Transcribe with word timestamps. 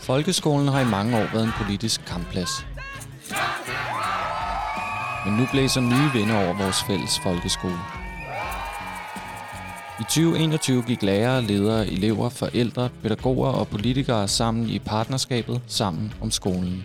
Folkeskolen 0.00 0.68
har 0.68 0.80
i 0.80 0.90
mange 0.90 1.16
år 1.16 1.26
været 1.32 1.44
en 1.44 1.52
politisk 1.62 2.04
kampplads. 2.06 2.50
Men 5.26 5.36
nu 5.36 5.46
blæser 5.52 5.80
nye 5.80 6.10
vinder 6.14 6.44
over 6.44 6.62
vores 6.62 6.82
fælles 6.86 7.18
folkeskole. 7.22 7.78
I 10.00 10.02
2021 10.02 10.82
gik 10.82 11.02
lærere, 11.02 11.42
ledere, 11.42 11.86
elever, 11.86 12.28
forældre, 12.28 12.88
pædagoger 13.02 13.48
og 13.48 13.68
politikere 13.68 14.28
sammen 14.28 14.68
i 14.68 14.78
partnerskabet 14.78 15.60
Sammen 15.66 16.12
om 16.20 16.30
skolen. 16.30 16.84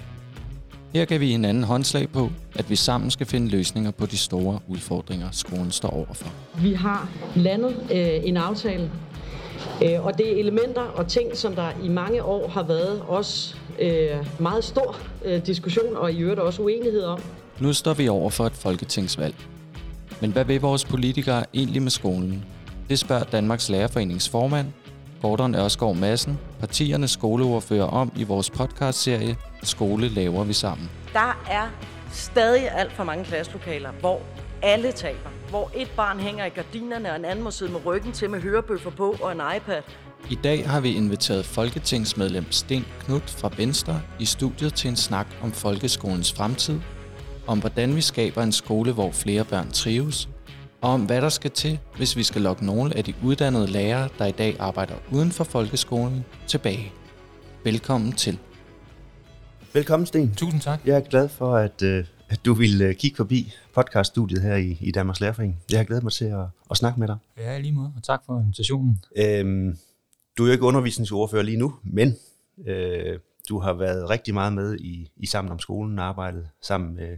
Her 0.94 1.06
gav 1.06 1.20
vi 1.20 1.28
hinanden 1.28 1.64
håndslag 1.64 2.10
på, 2.10 2.30
at 2.56 2.70
vi 2.70 2.76
sammen 2.76 3.12
skal 3.12 3.28
finde 3.28 3.50
løsninger 3.50 3.92
på 3.92 4.06
de 4.06 4.18
store 4.18 4.60
udfordringer, 4.68 5.28
skolen 5.32 5.72
står 5.72 5.90
overfor. 5.90 6.28
Vi 6.58 6.74
har 6.74 7.10
landet 7.36 7.76
øh, 7.92 8.28
en 8.30 8.38
aftale, 8.38 8.92
øh, 9.84 10.06
og 10.06 10.18
det 10.18 10.32
er 10.34 10.40
elementer 10.40 10.82
og 10.82 11.08
ting, 11.08 11.38
som 11.38 11.56
der 11.56 11.70
i 11.84 11.88
mange 11.88 12.24
år 12.24 12.48
har 12.48 12.64
været 12.64 13.02
også 13.08 13.56
øh, 13.80 14.28
meget 14.40 14.64
stor 14.64 14.98
øh, 15.26 15.46
diskussion 15.46 15.96
og 15.96 16.12
i 16.12 16.20
øvrigt 16.20 16.40
også 16.40 16.62
uenighed 16.62 17.04
om. 17.04 17.20
Nu 17.60 17.74
står 17.74 17.94
vi 17.94 18.08
over 18.08 18.30
for 18.30 18.46
et 18.46 18.54
folketingsvalg. 18.54 19.36
Men 20.22 20.32
hvad 20.32 20.46
vil 20.46 20.62
vores 20.62 20.86
politikere 20.86 21.46
egentlig 21.54 21.82
med 21.82 21.92
skolen? 21.92 22.46
Det 22.90 23.00
spørger 23.00 23.24
Danmarks 23.24 23.70
Lærerforenings 23.70 24.30
formand, 24.30 24.68
Gordon 25.22 25.56
Ørskov 25.56 25.96
Madsen, 25.96 26.40
partiernes 26.60 27.12
skoleordfører 27.12 27.86
om 27.86 28.12
i 28.16 28.24
vores 28.24 28.50
podcastserie 28.50 29.38
Skole 29.64 30.08
laver 30.08 30.44
vi 30.44 30.54
sammen. 30.54 30.90
Der 31.14 31.44
er 31.50 31.70
stadig 32.12 32.72
alt 32.72 32.92
for 32.92 33.04
mange 33.04 33.24
klasselokaler, 33.24 33.92
hvor 34.00 34.22
alle 34.64 34.92
taler. 34.92 35.30
Hvor 35.50 35.72
et 35.76 35.92
barn 35.96 36.20
hænger 36.20 36.46
i 36.46 36.50
gardinerne, 36.50 37.10
og 37.10 37.16
en 37.16 37.26
anden 37.26 37.44
må 37.44 37.52
sidde 37.52 37.72
med 37.72 37.86
ryggen 37.86 38.12
til 38.12 38.30
med 38.30 38.42
hørebøffer 38.42 38.90
på 38.90 39.16
og 39.22 39.32
en 39.32 39.42
iPad. 39.58 39.82
I 40.30 40.36
dag 40.44 40.70
har 40.70 40.82
vi 40.82 40.96
inviteret 40.96 41.46
folketingsmedlem 41.46 42.52
Sten 42.52 42.86
Knut 43.00 43.30
fra 43.30 43.52
Venstre 43.58 44.02
i 44.20 44.26
studiet 44.26 44.74
til 44.74 44.90
en 44.90 44.96
snak 44.96 45.28
om 45.42 45.52
folkeskolens 45.52 46.34
fremtid, 46.34 46.80
om 47.48 47.60
hvordan 47.60 47.96
vi 47.96 48.02
skaber 48.02 48.44
en 48.44 48.52
skole, 48.52 48.92
hvor 48.92 49.12
flere 49.12 49.44
børn 49.44 49.72
trives, 49.72 50.30
og 50.82 50.90
om 50.90 51.06
hvad 51.06 51.22
der 51.22 51.30
skal 51.30 51.52
til, 51.52 51.80
hvis 51.98 52.16
vi 52.18 52.24
skal 52.24 52.42
lokke 52.42 52.66
nogle 52.66 52.98
af 52.98 53.04
de 53.04 53.14
uddannede 53.24 53.68
lærere, 53.68 54.10
der 54.20 54.26
i 54.26 54.32
dag 54.32 54.56
arbejder 54.60 54.96
uden 55.12 55.32
for 55.32 55.44
folkeskolen, 55.44 56.26
tilbage. 56.48 56.94
Velkommen 57.64 58.12
til. 58.12 58.40
Velkommen, 59.74 60.06
Sten. 60.06 60.36
Tusind 60.36 60.62
tak. 60.62 60.80
Jeg 60.86 60.96
er 60.96 61.02
glad 61.10 61.30
for, 61.30 61.56
at, 61.56 61.82
øh, 61.82 62.06
at 62.34 62.46
du 62.46 62.54
vil 62.54 62.82
øh, 62.82 62.96
kigge 62.96 63.18
forbi 63.18 63.54
podcaststudiet 63.74 64.42
her 64.42 64.56
i, 64.56 64.78
i 64.82 64.92
Danmarks 64.92 65.22
Lærerforening. 65.22 65.64
Jeg 65.72 65.80
har 65.80 65.84
glædet 65.84 66.04
mig 66.04 66.12
til 66.12 66.26
at, 66.26 66.46
at 66.72 66.78
snakke 66.78 67.00
med 67.00 67.08
dig. 67.08 67.18
Ja, 67.38 67.58
lige 67.60 67.72
måde, 67.72 67.94
og 67.96 68.04
tak 68.04 68.22
for 68.26 68.40
invitationen. 68.40 69.04
Øhm, 69.16 69.78
du 70.38 70.44
er 70.44 70.48
jo 70.48 70.52
ikke 70.52 70.64
undervisningsordfører 70.64 71.44
lige 71.44 71.58
nu, 71.58 71.76
men 71.84 72.16
øh, 72.66 73.20
du 73.50 73.60
har 73.60 73.74
været 73.74 74.10
rigtig 74.10 74.34
meget 74.34 74.54
med 74.54 74.78
i, 74.80 75.12
i 75.18 75.26
Sammen 75.26 75.52
om 75.52 75.60
skolen 75.60 76.00
og 76.00 76.06
arbejdet 76.06 76.50
sammen 76.62 76.96
med, 76.96 77.18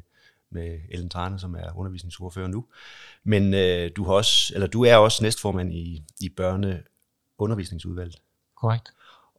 med 0.50 0.80
Ellen 0.90 1.10
Trane, 1.10 1.40
som 1.40 1.56
er 1.56 1.78
undervisningsordfører 1.78 2.48
nu. 2.48 2.66
Men 3.24 3.54
øh, 3.54 3.92
du, 3.96 4.04
har 4.04 4.14
også, 4.14 4.52
eller 4.54 4.68
du 4.68 4.84
er 4.84 4.96
også 4.96 5.24
næstformand 5.24 5.74
i, 5.74 6.04
i 6.20 6.30
børneundervisningsudvalget. 6.30 8.22
Korrekt. 8.58 8.94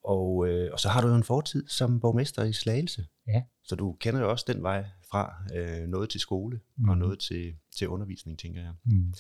Og, 0.05 0.49
øh, 0.49 0.73
og 0.73 0.81
så 0.81 0.89
har 0.89 1.01
du 1.01 1.09
jo 1.09 1.15
en 1.15 1.25
fortid 1.25 1.69
som 1.69 2.01
borgmester 2.01 2.45
i 2.45 2.53
Slagelse. 2.53 3.07
Ja. 3.29 3.43
Så 3.65 3.77
du 3.77 3.97
kender 4.01 4.21
jo 4.21 4.31
også 4.31 4.45
den 4.49 4.63
vej 4.63 4.85
fra 5.11 5.35
øh, 5.55 5.89
noget 5.89 6.11
til 6.11 6.21
skole 6.21 6.61
mm. 6.77 6.89
Og 6.89 6.99
noget 6.99 7.19
til, 7.19 7.55
til 7.77 7.89
undervisning, 7.89 8.39
tænker 8.39 8.61
jeg. 8.61 8.73
Mm. 8.85 9.15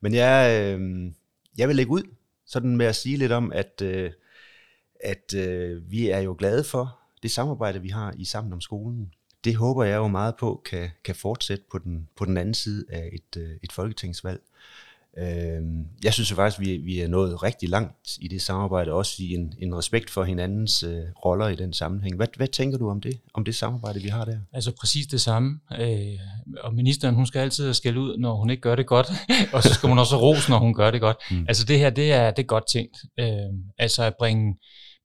Men 0.00 0.14
jeg, 0.14 0.62
øh, 0.62 1.12
jeg 1.58 1.68
vil 1.68 1.76
lægge 1.76 1.92
ud 1.92 2.02
sådan 2.46 2.76
med 2.76 2.86
at 2.86 2.96
sige 2.96 3.16
lidt 3.16 3.32
om, 3.32 3.52
at, 3.52 3.82
øh, 3.82 4.10
at 5.00 5.34
øh, 5.36 5.90
vi 5.90 6.08
er 6.08 6.18
jo 6.18 6.36
glade 6.38 6.64
for 6.64 6.98
det 7.22 7.30
samarbejde, 7.30 7.82
vi 7.82 7.88
har 7.88 8.14
i 8.16 8.24
Sammen 8.24 8.52
om 8.52 8.60
skolen. 8.60 9.12
Det 9.44 9.56
håber 9.56 9.84
jeg 9.84 9.96
jo 9.96 10.08
meget 10.08 10.34
på 10.36 10.62
kan, 10.64 10.90
kan 11.04 11.14
fortsætte 11.14 11.64
på 11.70 11.78
den, 11.78 12.08
på 12.16 12.24
den 12.24 12.36
anden 12.36 12.54
side 12.54 12.84
af 12.88 13.10
et, 13.12 13.40
øh, 13.42 13.56
et 13.62 13.72
folketingsvalg. 13.72 14.40
Øh, 15.18 15.62
jeg 16.04 16.14
synes 16.14 16.32
faktisk, 16.32 16.60
vi, 16.60 16.76
vi 16.76 17.00
er 17.00 17.08
nået 17.08 17.42
rigtig 17.42 17.68
langt 17.68 18.18
i 18.20 18.28
det 18.28 18.42
samarbejde, 18.42 18.92
også 18.92 19.16
i 19.18 19.34
en, 19.34 19.52
en 19.58 19.74
respekt 19.74 20.10
for 20.10 20.24
hinandens 20.24 20.82
øh, 20.82 21.02
roller 21.24 21.48
i 21.48 21.54
den 21.54 21.72
sammenhæng. 21.72 22.16
Hvad, 22.16 22.26
hvad 22.36 22.48
tænker 22.48 22.78
du 22.78 22.90
om 22.90 23.00
det, 23.00 23.20
om 23.34 23.44
det 23.44 23.54
samarbejde, 23.54 24.02
vi 24.02 24.08
har 24.08 24.24
der? 24.24 24.38
Altså 24.52 24.72
præcis 24.80 25.06
det 25.06 25.20
samme. 25.20 25.60
Øh, 25.80 26.18
og 26.60 26.74
ministeren, 26.74 27.14
hun 27.14 27.26
skal 27.26 27.40
altid 27.40 27.74
skælde 27.74 28.00
ud, 28.00 28.18
når 28.18 28.36
hun 28.36 28.50
ikke 28.50 28.60
gør 28.60 28.76
det 28.76 28.86
godt, 28.86 29.12
og 29.54 29.62
så 29.62 29.74
skal 29.74 29.88
hun 29.88 29.98
også 29.98 30.16
rose, 30.16 30.50
når 30.50 30.58
hun 30.58 30.74
gør 30.74 30.90
det 30.90 31.00
godt. 31.00 31.16
Mm. 31.30 31.44
Altså 31.48 31.64
det 31.64 31.78
her, 31.78 31.90
det 31.90 32.12
er, 32.12 32.30
det 32.30 32.42
er 32.42 32.46
godt 32.46 32.64
tænkt. 32.72 32.96
Øh, 33.20 33.26
altså 33.78 34.02
at 34.02 34.14
bringe 34.18 34.54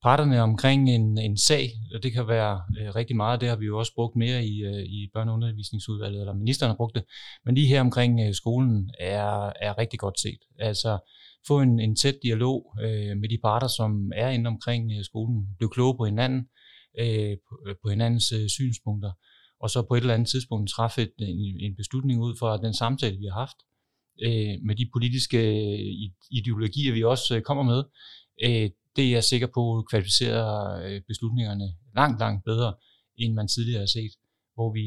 parterne 0.03 0.41
omkring 0.41 0.89
en, 0.89 1.17
en 1.17 1.37
sag, 1.37 1.69
og 1.95 2.03
det 2.03 2.13
kan 2.13 2.27
være 2.27 2.61
øh, 2.79 2.95
rigtig 2.95 3.15
meget, 3.15 3.41
det 3.41 3.49
har 3.49 3.55
vi 3.55 3.65
jo 3.65 3.79
også 3.79 3.93
brugt 3.95 4.15
mere 4.15 4.45
i, 4.45 4.63
øh, 4.63 4.83
i 4.83 5.09
børneundervisningsudvalget, 5.13 6.19
eller 6.19 6.33
ministeren 6.33 6.69
har 6.69 6.75
brugt 6.77 6.95
det, 6.95 7.03
men 7.45 7.55
lige 7.55 7.67
her 7.67 7.81
omkring 7.81 8.21
øh, 8.21 8.33
skolen 8.33 8.91
er, 8.99 9.53
er 9.61 9.77
rigtig 9.77 9.99
godt 9.99 10.19
set. 10.19 10.39
Altså 10.59 10.99
få 11.47 11.61
en, 11.61 11.79
en 11.79 11.95
tæt 11.95 12.15
dialog 12.23 12.75
øh, 12.81 13.17
med 13.17 13.29
de 13.29 13.37
parter, 13.43 13.67
som 13.67 14.11
er 14.15 14.29
inde 14.29 14.47
omkring 14.47 14.91
øh, 14.97 15.03
skolen, 15.03 15.47
blive 15.57 15.69
kloge 15.69 15.97
på 15.97 16.05
hinanden, 16.05 16.47
øh, 16.99 17.37
på, 17.49 17.59
øh, 17.67 17.75
på 17.83 17.89
hinandens 17.89 18.31
øh, 18.31 18.49
synspunkter, 18.49 19.11
og 19.59 19.69
så 19.69 19.81
på 19.87 19.95
et 19.95 20.01
eller 20.01 20.13
andet 20.13 20.29
tidspunkt 20.29 20.69
træffe 20.69 21.01
et, 21.01 21.13
en, 21.19 21.59
en 21.59 21.75
beslutning 21.75 22.21
ud 22.21 22.35
fra 22.39 22.57
den 22.57 22.73
samtale, 22.73 23.17
vi 23.17 23.25
har 23.25 23.39
haft, 23.39 23.57
øh, 24.25 24.55
med 24.67 24.75
de 24.75 24.89
politiske 24.93 25.37
øh, 25.37 26.11
ideologier, 26.31 26.93
vi 26.93 27.03
også 27.03 27.35
øh, 27.35 27.41
kommer 27.41 27.63
med. 27.63 27.83
Øh, 28.43 28.69
det 28.97 29.05
er 29.05 29.11
jeg 29.11 29.23
sikker 29.23 29.47
på 29.47 29.85
kvalificerer 29.89 30.47
øh, 30.85 31.01
beslutningerne 31.07 31.67
langt, 31.95 32.19
langt 32.19 32.45
bedre, 32.45 32.73
end 33.17 33.33
man 33.33 33.47
tidligere 33.47 33.79
har 33.79 33.91
set, 33.97 34.13
hvor 34.55 34.73
vi 34.73 34.85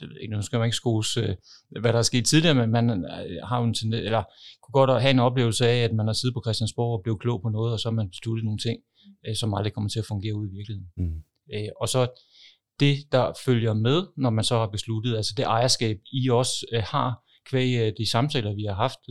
det 0.00 0.08
ved 0.08 0.16
ikke, 0.20 0.34
nu 0.34 0.42
skal 0.42 0.58
man 0.58 0.66
ikke 0.66 0.76
skose, 0.76 1.20
øh, 1.20 1.36
hvad 1.80 1.92
der 1.92 1.98
er 1.98 2.02
sket 2.02 2.26
tidligere, 2.26 2.54
men 2.54 2.70
man 2.70 2.90
øh, 2.90 3.42
har 3.48 3.58
jo 3.58 3.64
en 3.64 3.74
tendens, 3.74 4.04
eller 4.04 4.22
kunne 4.62 4.72
godt 4.72 5.02
have 5.02 5.10
en 5.10 5.18
oplevelse 5.18 5.68
af, 5.68 5.78
at 5.84 5.92
man 5.94 6.06
har 6.06 6.12
siddet 6.12 6.34
på 6.34 6.42
Christiansborg 6.44 6.92
og 6.98 7.02
blevet 7.02 7.20
klog 7.20 7.42
på 7.42 7.48
noget, 7.48 7.72
og 7.72 7.80
så 7.80 7.88
har 7.88 7.94
man 7.94 8.10
besluttet 8.10 8.44
nogle 8.44 8.58
ting, 8.58 8.76
som 9.40 9.54
aldrig 9.54 9.72
kommer 9.72 9.90
til 9.90 9.98
at 9.98 10.10
fungere 10.12 10.34
ud 10.34 10.46
i 10.48 10.54
virkeligheden. 10.56 10.90
Mm. 10.96 11.22
Og 11.80 11.88
så 11.88 12.00
det, 12.80 12.96
der 13.12 13.32
følger 13.44 13.74
med, 13.74 13.98
når 14.16 14.30
man 14.30 14.44
så 14.44 14.58
har 14.58 14.66
besluttet, 14.66 15.16
altså 15.16 15.34
det 15.36 15.44
ejerskab, 15.44 15.96
I 16.12 16.28
også 16.28 16.66
har, 16.84 17.10
kvæg 17.50 17.92
de 17.98 18.10
samtaler, 18.10 18.54
vi 18.54 18.64
har 18.64 18.74
haft, 18.74 19.02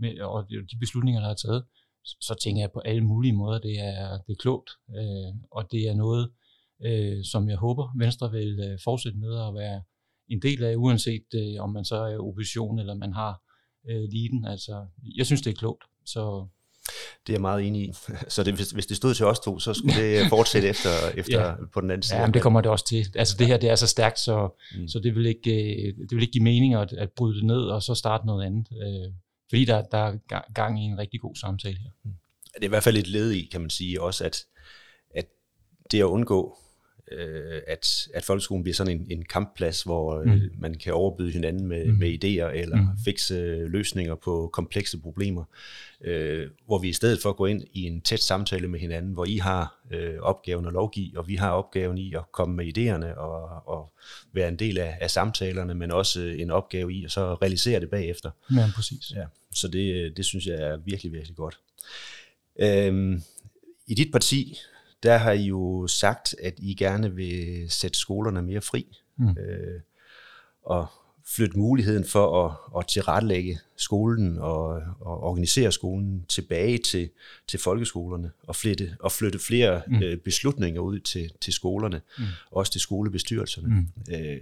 med, 0.00 0.20
og 0.20 0.48
de 0.50 0.76
beslutninger, 0.80 1.20
der 1.20 1.28
er 1.28 1.34
taget, 1.34 1.64
så, 2.04 2.34
tænker 2.42 2.62
jeg 2.62 2.70
på 2.72 2.80
alle 2.80 3.00
mulige 3.04 3.32
måder, 3.32 3.58
det 3.58 3.78
er, 3.80 4.18
det 4.26 4.32
er 4.32 4.40
klogt, 4.40 4.70
øh, 4.98 5.34
og 5.50 5.72
det 5.72 5.80
er 5.88 5.94
noget, 5.94 6.30
øh, 6.84 7.24
som 7.24 7.48
jeg 7.48 7.56
håber, 7.56 7.88
Venstre 7.98 8.30
vil 8.30 8.60
øh, 8.60 8.78
fortsætte 8.84 9.18
med 9.18 9.34
at 9.48 9.54
være 9.54 9.82
en 10.28 10.42
del 10.42 10.64
af, 10.64 10.74
uanset 10.76 11.24
øh, 11.34 11.62
om 11.62 11.70
man 11.72 11.84
så 11.84 11.96
er 11.96 12.18
opposition, 12.18 12.78
eller 12.78 12.94
man 12.94 13.12
har 13.12 13.40
øh, 13.90 13.96
leaden. 14.12 14.44
Altså, 14.46 14.86
jeg 15.16 15.26
synes, 15.26 15.42
det 15.42 15.50
er 15.50 15.54
klogt, 15.54 15.84
så 16.06 16.46
Det 17.26 17.32
er 17.32 17.34
jeg 17.34 17.40
meget 17.40 17.66
enig 17.66 17.82
i. 17.88 17.92
Så 18.34 18.42
det, 18.44 18.54
hvis, 18.54 18.70
hvis 18.70 18.86
det 18.86 18.96
stod 18.96 19.14
til 19.14 19.26
os 19.26 19.40
to, 19.40 19.58
så 19.58 19.74
skulle 19.74 19.94
det 20.02 20.28
fortsætte 20.28 20.68
efter, 20.68 20.88
efter 21.20 21.40
Ja. 21.40 21.54
på 21.74 21.80
den 21.80 21.90
anden 21.90 22.02
side. 22.02 22.18
Ja, 22.18 22.26
men 22.26 22.34
det 22.34 22.42
kommer 22.42 22.60
det 22.60 22.70
også 22.70 22.86
til. 22.86 23.06
Altså 23.14 23.36
det 23.38 23.46
her, 23.46 23.56
det 23.56 23.70
er 23.70 23.74
så 23.74 23.86
stærkt, 23.86 24.18
så, 24.18 24.48
Mm. 24.78 24.88
så 24.88 24.98
det, 24.98 25.14
vil 25.14 25.26
ikke, 25.26 25.50
øh, 25.52 25.94
det 25.98 26.10
vil 26.10 26.20
ikke 26.22 26.32
give 26.32 26.44
mening 26.44 26.74
at, 26.74 26.92
at 26.92 27.10
bryde 27.16 27.36
det 27.36 27.44
ned 27.44 27.56
og 27.62 27.82
så 27.82 27.94
starte 27.94 28.26
noget 28.26 28.44
andet. 28.46 28.66
Fordi 29.48 29.64
der, 29.64 29.82
der 29.82 29.98
er 29.98 30.52
gang 30.54 30.82
i 30.82 30.84
en 30.84 30.98
rigtig 30.98 31.20
god 31.20 31.34
samtale 31.34 31.78
her. 31.78 31.90
Mm. 32.04 32.14
Det 32.54 32.60
er 32.60 32.64
i 32.64 32.68
hvert 32.68 32.82
fald 32.82 32.96
et 32.96 33.06
led 33.06 33.30
i, 33.30 33.48
kan 33.52 33.60
man 33.60 33.70
sige, 33.70 34.02
også 34.02 34.24
at, 34.24 34.44
at 35.14 35.26
det 35.90 36.00
at 36.00 36.04
undgå, 36.04 36.58
øh, 37.12 37.60
at, 37.66 38.08
at 38.14 38.24
folkeskolen 38.24 38.62
bliver 38.62 38.74
sådan 38.74 39.00
en, 39.00 39.06
en 39.10 39.24
kampplads, 39.24 39.82
hvor 39.82 40.22
mm. 40.24 40.30
Mm. 40.30 40.40
man 40.58 40.74
kan 40.74 40.92
overbyde 40.92 41.30
hinanden 41.30 41.66
med, 41.66 41.86
mm. 41.86 41.98
Med 41.98 42.24
idéer 42.24 42.60
eller 42.60 42.76
mm. 42.76 42.88
Fikse 43.04 43.66
løsninger 43.66 44.14
på 44.14 44.50
komplekse 44.52 44.98
problemer, 44.98 45.44
øh, 46.00 46.48
hvor 46.66 46.78
vi 46.78 46.88
i 46.88 46.92
stedet 46.92 47.22
for 47.22 47.32
går 47.32 47.46
ind 47.46 47.62
i 47.72 47.82
en 47.82 48.00
tæt 48.00 48.20
samtale 48.20 48.68
med 48.68 48.80
hinanden, 48.80 49.12
hvor 49.12 49.24
I 49.24 49.36
har 49.36 49.78
øh, 49.90 50.18
opgaven 50.20 50.66
at 50.66 50.72
lovgive, 50.72 51.18
og 51.18 51.28
vi 51.28 51.34
har 51.34 51.50
opgaven 51.50 51.98
i 51.98 52.14
at 52.14 52.32
komme 52.32 52.56
med 52.56 52.78
idéerne 52.78 53.18
og, 53.18 53.68
og 53.68 53.92
være 54.32 54.48
en 54.48 54.58
del 54.58 54.78
af, 54.78 54.98
af 55.00 55.10
samtalerne, 55.10 55.74
men 55.74 55.90
også 55.90 56.20
øh, 56.20 56.40
en 56.40 56.50
opgave 56.50 56.92
i 56.92 57.04
at 57.04 57.10
så 57.10 57.34
realisere 57.34 57.80
det 57.80 57.90
bagefter. 57.90 58.30
Ja, 58.56 58.70
præcis. 58.74 59.12
Ja, 59.14 59.24
så 59.52 59.68
det, 59.68 60.16
det 60.16 60.24
synes 60.24 60.46
jeg 60.46 60.62
er 60.62 60.76
virkelig, 60.76 61.12
virkelig 61.12 61.36
godt. 61.36 61.58
Øhm, 62.58 63.22
I 63.86 63.94
dit 63.94 64.12
parti, 64.12 64.58
der 65.04 65.16
har 65.16 65.32
I 65.32 65.42
jo 65.44 65.86
sagt, 65.86 66.34
at 66.42 66.54
I 66.58 66.74
gerne 66.74 67.14
vil 67.14 67.66
sætte 67.70 67.98
skolerne 67.98 68.42
mere 68.42 68.60
fri, 68.60 68.86
Mm. 69.16 69.28
øh, 69.28 69.80
og 70.62 70.86
flytte 71.26 71.58
muligheden 71.58 72.04
for 72.04 72.46
at, 72.46 72.80
at 72.80 72.86
tilrettelægge 72.86 73.58
skolen 73.76 74.38
og, 74.38 74.82
og 75.00 75.22
organisere 75.22 75.72
skolen 75.72 76.24
tilbage 76.28 76.78
til, 76.78 77.10
til 77.48 77.60
folkeskolerne, 77.60 78.30
og 78.46 78.56
flytte, 78.56 78.96
og 79.00 79.12
flytte 79.12 79.38
flere 79.38 79.82
mm. 79.86 80.02
Øh, 80.02 80.16
beslutninger 80.18 80.80
ud 80.80 81.00
til, 81.00 81.30
til 81.40 81.52
skolerne. 81.52 82.00
Mm. 82.18 82.24
også 82.50 82.72
til 82.72 82.80
skolebestyrelserne. 82.80 83.68
Mm. 83.68 84.14
Øh, 84.14 84.40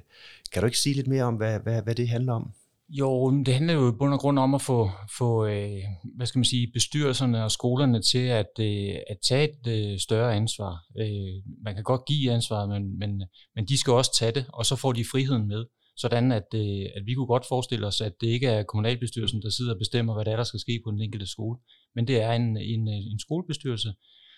kan 0.53 0.63
du 0.63 0.67
ikke 0.67 0.79
sige 0.79 0.95
lidt 0.95 1.07
mere 1.07 1.25
om, 1.25 1.35
hvad, 1.35 1.61
hvad, 1.61 1.83
hvad 1.83 1.95
det 1.95 2.09
handler 2.09 2.33
om? 2.33 2.51
Jo, 2.95 3.31
det 3.47 3.55
handler 3.55 3.75
jo 3.75 3.89
i 3.89 3.97
bund 3.99 4.15
og 4.15 4.21
grund 4.21 4.39
om 4.39 4.55
at 4.55 4.63
få, 4.63 4.91
få 5.19 5.47
øh, 5.47 5.83
hvad 6.17 6.27
skal 6.27 6.39
man 6.39 6.45
sige, 6.45 6.71
bestyrelserne 6.75 7.45
og 7.45 7.51
skolerne 7.51 8.03
til 8.03 8.27
at, 8.41 8.53
øh, 8.61 8.95
at 9.11 9.19
tage 9.29 9.49
et 9.51 9.67
øh, 9.67 9.99
større 9.99 10.35
ansvar. 10.35 10.73
Øh, 11.01 11.43
man 11.65 11.75
kan 11.75 11.85
godt 11.85 12.07
give 12.07 12.33
ansvaret, 12.33 12.69
men, 12.69 12.99
men, 12.99 13.23
men 13.55 13.67
de 13.67 13.79
skal 13.79 13.93
også 13.93 14.19
tage 14.19 14.33
det, 14.33 14.45
og 14.53 14.67
så 14.67 14.77
får 14.77 14.93
de 14.93 15.05
friheden 15.13 15.49
med. 15.49 15.65
Sådan 15.97 16.33
at, 16.33 16.49
øh, 16.55 16.87
at 16.97 17.03
vi 17.07 17.15
kunne 17.15 17.27
godt 17.27 17.47
forestille 17.49 17.87
os, 17.87 18.01
at 18.01 18.13
det 18.21 18.27
ikke 18.27 18.47
er 18.47 18.63
kommunalbestyrelsen, 18.63 19.43
der 19.43 19.51
sidder 19.51 19.73
og 19.73 19.79
bestemmer, 19.79 20.15
hvad 20.15 20.25
der, 20.25 20.33
er, 20.33 20.37
der 20.37 20.45
skal 20.45 20.61
ske 20.61 20.81
på 20.85 20.91
den 20.91 21.01
enkelte 21.01 21.27
skole, 21.27 21.59
men 21.95 22.07
det 22.07 22.23
er 22.23 22.33
en, 22.33 22.57
en, 22.57 22.89
øh, 22.89 23.13
en 23.13 23.19
skolebestyrelse, 23.19 23.93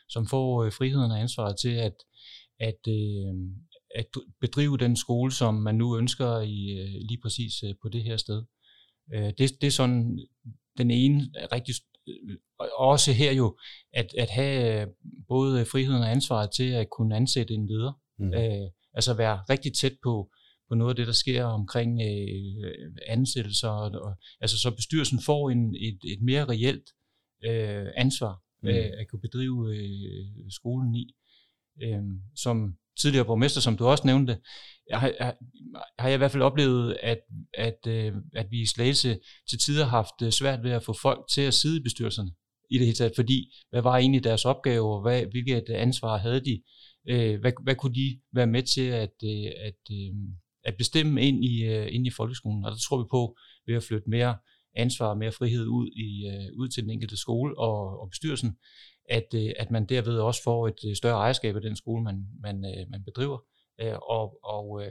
som 0.08 0.26
får 0.26 0.64
øh, 0.64 0.72
friheden 0.72 1.10
og 1.10 1.20
ansvaret 1.20 1.56
til 1.60 1.74
at, 1.88 1.96
at, 2.60 2.80
øh, 2.88 3.34
at 3.94 4.06
bedrive 4.40 4.78
den 4.78 4.96
skole, 4.96 5.32
som 5.32 5.54
man 5.54 5.74
nu 5.74 5.98
ønsker 5.98 6.40
i 6.40 6.78
øh, 6.78 7.00
lige 7.08 7.20
præcis 7.22 7.62
øh, 7.62 7.74
på 7.82 7.88
det 7.88 8.04
her 8.04 8.16
sted. 8.16 8.42
Øh, 9.14 9.32
det, 9.38 9.50
det 9.60 9.66
er 9.66 9.70
sådan 9.70 10.18
den 10.78 10.90
ene 10.90 11.30
rigtig 11.52 11.74
også 12.78 13.12
her 13.12 13.32
jo, 13.32 13.58
at, 13.92 14.14
at 14.18 14.30
have 14.30 14.88
både 15.28 15.64
friheden 15.64 16.02
og 16.02 16.10
ansvaret 16.10 16.50
til 16.56 16.70
at 16.70 16.90
kunne 16.90 17.16
ansætte 17.16 17.54
en 17.54 17.66
leder. 17.66 17.92
Mm. 18.18 18.34
Øh, 18.34 18.70
altså 18.94 19.14
være 19.14 19.40
rigtig 19.50 19.72
tæt 19.74 19.96
på, 20.02 20.30
på 20.68 20.74
noget 20.74 20.90
af 20.90 20.96
det, 20.96 21.06
der 21.06 21.12
sker 21.12 21.44
omkring 21.44 22.00
øh, 22.02 22.92
ansættelser. 23.06 23.68
Og, 23.68 23.90
og, 24.02 24.16
altså 24.40 24.58
så 24.58 24.70
bestyrelsen 24.70 25.20
får 25.22 25.50
en, 25.50 25.74
et, 25.74 25.98
et 26.12 26.22
mere 26.22 26.44
reelt 26.44 26.90
øh, 27.44 27.86
ansvar 27.96 28.42
mm. 28.62 28.68
øh, 28.68 28.90
at 29.00 29.08
kunne 29.08 29.20
bedrive 29.20 29.76
øh, 29.76 30.50
skolen 30.50 30.94
i. 30.94 31.14
Øh, 31.82 32.02
som 32.36 32.76
tidligere 33.00 33.24
borgmester, 33.24 33.60
som 33.60 33.76
du 33.76 33.86
også 33.86 34.06
nævnte, 34.06 34.38
jeg 34.90 35.00
har, 35.00 35.12
jeg, 35.18 35.34
har 35.98 36.08
jeg 36.08 36.14
i 36.14 36.18
hvert 36.18 36.30
fald 36.30 36.42
oplevet, 36.42 36.96
at, 37.02 37.18
at, 37.54 37.78
øh, 37.86 38.12
at 38.34 38.46
vi 38.50 38.60
i 38.60 38.66
Slagelse 38.66 39.18
til 39.50 39.58
tider 39.58 39.84
har 39.84 39.90
haft 39.90 40.22
øh, 40.22 40.30
svært 40.30 40.62
ved 40.62 40.70
at 40.70 40.82
få 40.82 40.94
folk 41.02 41.20
til 41.34 41.40
at 41.40 41.54
sidde 41.54 41.76
i 41.76 41.82
bestyrelserne 41.82 42.30
i 42.70 42.78
det 42.78 42.86
hele 42.86 42.96
taget, 42.96 43.12
fordi 43.14 43.54
hvad 43.70 43.82
var 43.82 43.96
egentlig 43.96 44.24
deres 44.24 44.44
opgave, 44.44 44.94
og 44.94 45.02
hvad, 45.02 45.22
hvilket 45.30 45.64
øh, 45.70 45.82
ansvar 45.82 46.16
havde 46.18 46.44
de, 46.44 46.62
hvad, 47.40 47.52
hvad 47.62 47.74
kunne 47.74 47.94
de 47.94 48.20
være 48.34 48.46
med 48.46 48.62
til 48.62 48.86
at, 48.86 49.14
at, 49.66 49.96
at 50.64 50.74
bestemme 50.78 51.22
ind 51.22 51.44
i, 51.44 51.64
ind 51.66 52.06
i 52.06 52.10
folkeskolen, 52.10 52.64
og 52.64 52.70
der 52.70 52.76
tror 52.76 53.02
vi 53.02 53.06
på, 53.10 53.36
ved 53.66 53.74
at 53.74 53.82
flytte 53.82 54.10
mere 54.10 54.36
ansvar 54.76 55.06
og 55.06 55.18
mere 55.18 55.32
frihed 55.32 55.66
ud, 55.66 55.86
i, 55.86 56.08
ud 56.56 56.68
til 56.68 56.82
den 56.82 56.90
enkelte 56.90 57.16
skole 57.16 57.58
og, 57.58 58.00
og 58.00 58.10
bestyrelsen, 58.10 58.56
at, 59.08 59.26
øh, 59.34 59.50
at 59.58 59.70
man 59.70 59.86
derved 59.86 60.18
også 60.18 60.42
får 60.42 60.68
et 60.68 60.78
øh, 60.88 60.96
større 60.96 61.16
ejerskab 61.16 61.56
af 61.56 61.62
den 61.62 61.76
skole, 61.76 62.04
man, 62.04 62.26
man, 62.42 62.64
øh, 62.64 62.90
man 62.90 63.04
bedriver, 63.04 63.38
og, 64.10 64.38
og, 64.44 64.82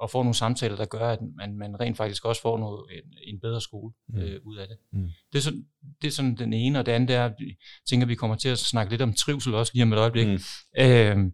og 0.00 0.10
får 0.10 0.22
nogle 0.22 0.34
samtaler, 0.34 0.76
der 0.76 0.84
gør, 0.84 1.08
at 1.08 1.18
man, 1.36 1.56
man 1.56 1.80
rent 1.80 1.96
faktisk 1.96 2.24
også 2.24 2.42
får 2.42 2.58
noget, 2.58 2.84
en, 2.92 3.34
en 3.34 3.40
bedre 3.40 3.60
skole 3.60 3.92
mm. 4.08 4.18
øh, 4.18 4.40
ud 4.44 4.56
af 4.56 4.68
det. 4.68 4.76
Mm. 4.92 5.08
Det, 5.32 5.38
er 5.38 5.42
sådan, 5.42 5.66
det 6.02 6.08
er 6.08 6.12
sådan 6.12 6.36
den 6.36 6.52
ene, 6.52 6.78
og 6.78 6.86
det 6.86 6.92
andet 6.92 7.16
er, 7.16 7.24
at 7.24 7.34
jeg 7.40 7.54
tænker, 7.88 8.04
at 8.04 8.08
vi 8.08 8.14
kommer 8.14 8.36
til 8.36 8.48
at 8.48 8.58
snakke 8.58 8.92
lidt 8.92 9.02
om 9.02 9.12
trivsel 9.12 9.54
også 9.54 9.72
lige 9.74 9.82
om 9.82 9.92
et 9.92 9.98
øjeblik. 9.98 10.26
Mm. 10.26 10.38
Øh, 10.78 11.32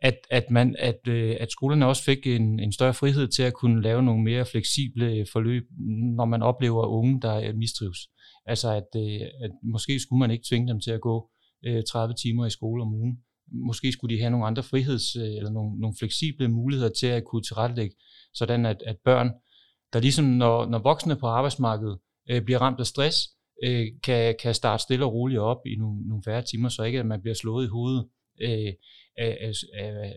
at, 0.00 0.18
at, 0.30 0.50
man, 0.50 0.76
at, 0.78 1.08
at 1.08 1.50
skolerne 1.50 1.86
også 1.86 2.04
fik 2.04 2.26
en, 2.26 2.60
en 2.60 2.72
større 2.72 2.94
frihed 2.94 3.28
til 3.28 3.42
at 3.42 3.52
kunne 3.52 3.82
lave 3.82 4.02
nogle 4.02 4.24
mere 4.24 4.46
fleksible 4.46 5.26
forløb, 5.32 5.62
når 6.16 6.24
man 6.24 6.42
oplever 6.42 6.86
unge, 6.86 7.20
der 7.20 7.52
mistrives. 7.52 7.98
Altså 8.46 8.70
at, 8.70 9.00
at 9.44 9.50
måske 9.62 10.00
skulle 10.00 10.20
man 10.20 10.30
ikke 10.30 10.44
tvinge 10.48 10.68
dem 10.68 10.80
til 10.80 10.90
at 10.90 11.00
gå 11.00 11.30
Øh, 11.66 11.82
30 11.84 12.14
timer 12.14 12.46
i 12.46 12.50
skole 12.50 12.82
om 12.82 12.94
ugen. 12.94 13.18
Måske 13.52 13.92
skulle 13.92 14.14
de 14.16 14.20
have 14.20 14.30
nogle 14.30 14.46
andre 14.46 14.62
friheds- 14.62 15.20
øh, 15.20 15.36
eller 15.36 15.50
nogle, 15.50 15.80
nogle 15.80 15.96
fleksible 15.98 16.48
muligheder 16.48 16.90
til 16.90 17.06
at 17.06 17.24
kunne 17.24 17.42
tilrettelægge, 17.42 17.96
sådan 18.34 18.66
at, 18.66 18.82
at 18.86 18.96
børn, 19.04 19.30
der 19.92 20.00
ligesom 20.00 20.24
når, 20.24 20.66
når 20.66 20.78
voksne 20.78 21.16
på 21.16 21.26
arbejdsmarkedet 21.26 21.98
øh, 22.30 22.42
bliver 22.42 22.58
ramt 22.58 22.80
af 22.80 22.86
stress, 22.86 23.16
øh, 23.64 23.86
kan, 24.04 24.34
kan 24.42 24.54
starte 24.54 24.82
stille 24.82 25.04
og 25.04 25.12
roligt 25.12 25.40
op 25.40 25.66
i 25.66 25.76
nogle, 25.76 26.08
nogle 26.08 26.22
færre 26.24 26.42
timer, 26.42 26.68
så 26.68 26.82
ikke 26.82 26.98
at 26.98 27.06
man 27.06 27.20
bliver 27.20 27.34
slået 27.34 27.64
i 27.66 27.68
hovedet 27.68 28.08
øh, 28.40 28.72
af, 29.18 29.38
af, 29.40 29.52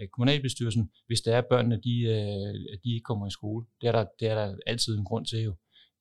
af 0.02 0.08
kommunalbestyrelsen, 0.12 0.90
hvis 1.08 1.22
det 1.22 1.34
er, 1.34 1.42
børnene 1.50 1.82
de, 1.84 1.96
øh, 2.02 2.80
de 2.84 2.94
ikke 2.94 3.04
kommer 3.04 3.28
i 3.28 3.32
skole. 3.32 3.66
Det 3.82 3.88
er, 3.88 3.92
der, 3.92 4.06
det 4.20 4.28
er 4.28 4.36
der 4.36 4.56
altid 4.66 4.98
en 4.98 5.06
grund 5.06 5.26
til 5.26 5.40
jo. 5.40 5.56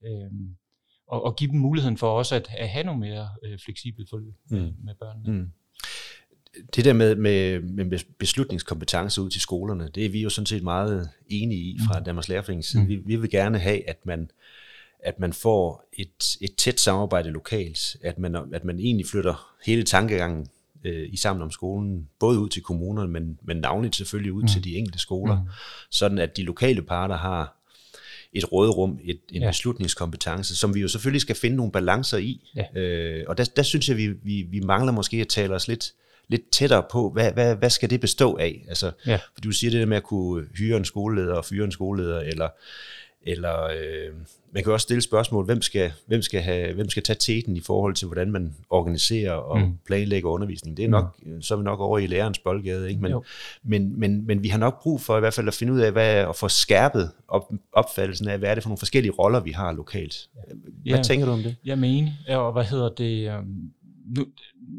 Øh, 0.06 0.30
og, 1.08 1.24
og 1.24 1.36
give 1.36 1.50
dem 1.50 1.58
muligheden 1.58 1.98
for 1.98 2.18
også 2.18 2.34
at, 2.34 2.48
at 2.58 2.68
have 2.68 2.84
nogle 2.84 3.00
mere 3.00 3.28
øh, 3.44 3.58
fleksible 3.64 4.06
forløb 4.10 4.34
mm. 4.50 4.56
med, 4.56 4.72
med 4.84 4.94
børnene. 4.94 5.38
Mm. 5.38 5.50
Det 6.76 6.84
der 6.84 6.92
med, 6.92 7.14
med, 7.16 7.60
med 7.60 7.98
beslutningskompetence 8.18 9.22
ud 9.22 9.30
til 9.30 9.40
skolerne, 9.40 9.88
det 9.94 10.06
er 10.06 10.10
vi 10.10 10.22
jo 10.22 10.30
sådan 10.30 10.46
set 10.46 10.62
meget 10.62 11.10
enige 11.26 11.60
i 11.60 11.78
fra 11.86 11.98
mm. 11.98 12.04
Danmarks 12.04 12.28
Lærerforenings 12.28 12.68
side. 12.68 12.82
Mm. 12.82 12.88
Vi, 12.88 12.96
vi 12.96 13.16
vil 13.16 13.30
gerne 13.30 13.58
have, 13.58 13.88
at 13.88 14.06
man, 14.06 14.30
at 14.98 15.18
man 15.18 15.32
får 15.32 15.88
et, 15.92 16.36
et 16.40 16.54
tæt 16.56 16.80
samarbejde 16.80 17.30
lokalt, 17.30 17.96
at 18.02 18.18
man, 18.18 18.36
at 18.54 18.64
man 18.64 18.78
egentlig 18.78 19.06
flytter 19.06 19.54
hele 19.66 19.82
tankegangen 19.82 20.46
øh, 20.84 21.08
i 21.12 21.16
sammen 21.16 21.42
om 21.42 21.50
skolen, 21.50 22.08
både 22.18 22.38
ud 22.38 22.48
til 22.48 22.62
kommunerne, 22.62 23.12
men, 23.12 23.38
men 23.42 23.56
navnligt 23.56 23.96
selvfølgelig 23.96 24.32
ud 24.32 24.42
mm. 24.42 24.48
til 24.48 24.64
de 24.64 24.76
enkelte 24.76 24.98
skoler, 24.98 25.42
mm. 25.42 25.48
sådan 25.90 26.18
at 26.18 26.36
de 26.36 26.42
lokale 26.42 26.82
parter 26.82 27.16
har 27.16 27.56
et 28.34 28.52
råderum, 28.52 28.98
et, 29.04 29.20
en 29.32 29.42
ja. 29.42 29.48
beslutningskompetence, 29.48 30.56
som 30.56 30.74
vi 30.74 30.80
jo 30.80 30.88
selvfølgelig 30.88 31.20
skal 31.20 31.36
finde 31.36 31.56
nogle 31.56 31.72
balancer 31.72 32.18
i. 32.18 32.50
Ja. 32.56 32.80
Øh, 32.80 33.24
og 33.28 33.38
der, 33.38 33.44
der 33.56 33.62
synes 33.62 33.88
jeg, 33.88 33.96
vi, 33.96 34.08
vi, 34.22 34.46
vi 34.50 34.60
mangler 34.60 34.92
måske 34.92 35.20
at 35.20 35.28
tale 35.28 35.54
os 35.54 35.68
lidt, 35.68 35.92
lidt 36.28 36.50
tættere 36.50 36.84
på, 36.90 37.10
hvad, 37.10 37.32
hvad, 37.32 37.56
hvad 37.56 37.70
skal 37.70 37.90
det 37.90 38.00
bestå 38.00 38.36
af? 38.36 38.64
Altså, 38.68 38.90
ja. 39.06 39.16
For 39.16 39.40
du 39.44 39.50
siger 39.50 39.70
det 39.70 39.80
der 39.80 39.86
med 39.86 39.96
at 39.96 40.02
kunne 40.02 40.46
hyre 40.58 40.76
en 40.76 40.84
skoleleder 40.84 41.34
og 41.34 41.44
fyre 41.44 41.64
en 41.64 41.72
skoleleder, 41.72 42.20
eller 42.20 42.48
eller 43.26 43.64
øh, 43.64 44.12
man 44.54 44.62
kan 44.62 44.72
også 44.72 44.84
stille 44.84 45.02
spørgsmål, 45.02 45.44
hvem 45.44 45.62
skal, 45.62 45.92
hvem, 46.06 46.22
skal 46.22 46.40
have, 46.40 46.74
hvem 46.74 46.90
skal 46.90 47.02
tage 47.02 47.16
teten 47.20 47.56
i 47.56 47.60
forhold 47.60 47.94
til, 47.94 48.06
hvordan 48.06 48.30
man 48.32 48.54
organiserer 48.70 49.32
og 49.32 49.60
mm. 49.60 49.78
planlægger 49.86 50.30
undervisning. 50.30 50.76
Det 50.76 50.84
er 50.84 50.88
nok, 50.88 51.16
mm. 51.22 51.42
så 51.42 51.54
er 51.54 51.58
vi 51.58 51.64
nok 51.64 51.80
over 51.80 51.98
i 51.98 52.06
lærerens 52.06 52.38
boldgade. 52.38 52.88
Ikke? 52.88 53.02
Men, 53.02 53.14
men, 53.62 54.00
men, 54.00 54.26
men 54.26 54.42
vi 54.42 54.48
har 54.48 54.58
nok 54.58 54.82
brug 54.82 55.00
for 55.00 55.16
i 55.16 55.20
hvert 55.20 55.34
fald 55.34 55.48
at 55.48 55.54
finde 55.54 55.72
ud 55.72 55.80
af, 55.80 55.92
hvad, 55.92 56.14
at 56.14 56.36
få 56.36 56.48
skærpet 56.48 57.10
op, 57.28 57.52
opfattelsen 57.72 58.28
af, 58.28 58.38
hvad 58.38 58.50
er 58.50 58.54
det 58.54 58.62
for 58.62 58.70
nogle 58.70 58.78
forskellige 58.78 59.12
roller, 59.12 59.40
vi 59.40 59.50
har 59.50 59.72
lokalt. 59.72 60.28
Hvad 60.82 60.96
ja, 60.96 61.02
tænker 61.02 61.26
du 61.26 61.32
om 61.32 61.42
det? 61.42 61.56
Jeg 61.64 61.78
mener, 61.78 62.12
og 62.28 62.52
hvad 62.52 62.64
hedder 62.64 62.88
det, 62.88 63.30
øhm, 63.30 63.70
nu, 64.16 64.26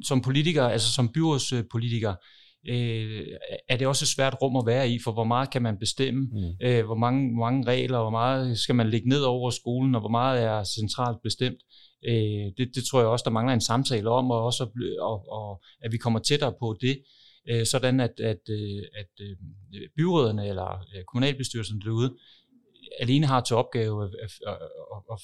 som 0.04 0.22
politiker, 0.22 0.64
altså 0.64 0.94
som 0.94 1.10
byrådspolitiker, 1.10 2.10
øh, 2.10 2.16
er 3.70 3.78
det 3.80 3.88
også 3.88 4.06
et 4.06 4.10
svært 4.16 4.36
rum 4.42 4.56
at 4.56 4.66
være 4.66 4.90
i, 4.90 5.00
for 5.04 5.12
hvor 5.12 5.24
meget 5.24 5.52
kan 5.52 5.62
man 5.62 5.78
bestemme, 5.78 6.30
mm. 6.32 6.68
øh, 6.68 6.86
hvor, 6.86 6.96
mange, 6.96 7.34
hvor 7.34 7.46
mange 7.50 7.68
regler, 7.68 8.00
hvor 8.02 8.10
meget 8.10 8.58
skal 8.58 8.76
man 8.76 8.90
lægge 8.90 9.10
ned 9.10 9.22
over 9.22 9.50
skolen, 9.50 9.96
og 9.96 10.02
hvor 10.02 10.10
meget 10.10 10.44
er 10.44 10.64
centralt 10.64 11.18
bestemt. 11.24 11.60
Øh, 12.08 12.46
det, 12.58 12.76
det 12.76 12.84
tror 12.84 13.00
jeg 13.00 13.08
også, 13.08 13.24
der 13.24 13.32
mangler 13.32 13.54
en 13.54 13.62
samtale 13.62 14.10
om, 14.10 14.32
og 14.32 14.44
også 14.44 14.64
og, 15.00 15.30
og, 15.30 15.62
at 15.82 15.92
vi 15.92 15.98
kommer 15.98 16.20
tættere 16.20 16.54
på 16.60 16.78
det, 16.82 17.02
øh, 17.50 17.66
sådan 17.66 18.00
at, 18.00 18.20
at, 18.20 18.50
øh, 18.50 18.84
at, 19.00 19.10
at 19.20 19.36
øh, 19.74 19.90
byrådene 19.98 20.48
eller 20.48 20.86
kommunalbestyrelsen 21.08 21.82
derude 21.82 22.16
alene 23.00 23.26
har 23.26 23.42
til 23.42 23.56
opgave 23.56 24.04
at, 24.04 24.10
at, 24.24 24.32
at, 24.48 24.58
at, 24.96 25.14
at 25.14 25.20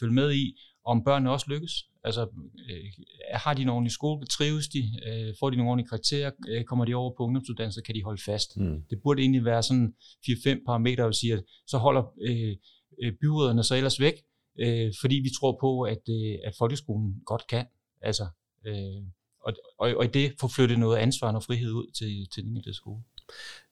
følge 0.00 0.14
med 0.14 0.34
i, 0.34 0.60
om 0.84 1.04
børnene 1.04 1.30
også 1.30 1.46
lykkes. 1.48 1.72
Altså, 2.04 2.22
øh, 2.70 2.84
har 3.32 3.54
de 3.54 3.62
en 3.62 3.68
ordentlig 3.68 3.92
skole, 3.92 4.26
trives 4.26 4.68
de, 4.68 4.82
øh, 5.06 5.34
får 5.40 5.50
de 5.50 5.56
nogle 5.56 5.70
ordentlige 5.70 5.88
karakterer, 5.88 6.30
øh, 6.48 6.64
kommer 6.64 6.84
de 6.84 6.94
over 6.94 7.10
på 7.16 7.22
ungdomsuddannelse, 7.22 7.82
kan 7.82 7.94
de 7.94 8.04
holde 8.04 8.22
fast. 8.22 8.56
Mm. 8.56 8.82
Det 8.90 9.02
burde 9.02 9.22
egentlig 9.22 9.44
være 9.44 9.62
sådan 9.62 9.94
4-5 10.26 10.64
parametre, 10.66 11.04
og 11.04 11.14
sige, 11.14 11.32
at 11.32 11.44
så 11.66 11.78
holder 11.78 12.02
øh, 12.20 12.56
øh, 13.02 13.12
byråderne 13.20 13.64
sig 13.64 13.76
ellers 13.76 14.00
væk, 14.00 14.14
øh, 14.58 14.92
fordi 15.00 15.14
vi 15.14 15.30
tror 15.38 15.58
på, 15.60 15.82
at, 15.82 16.02
øh, 16.08 16.38
at 16.44 16.54
folkeskolen 16.58 17.22
godt 17.26 17.46
kan. 17.46 17.66
Altså, 18.02 18.26
øh, 18.66 19.02
og, 19.40 19.52
og, 19.78 19.94
og 19.96 20.04
i 20.04 20.08
det 20.08 20.34
få 20.40 20.48
flyttet 20.48 20.78
noget 20.78 20.96
ansvar 20.98 21.32
og 21.32 21.42
frihed 21.42 21.72
ud 21.72 21.90
til, 21.98 22.28
til 22.34 22.42
den 22.42 22.56
enkelte 22.56 22.74
skole. 22.74 23.02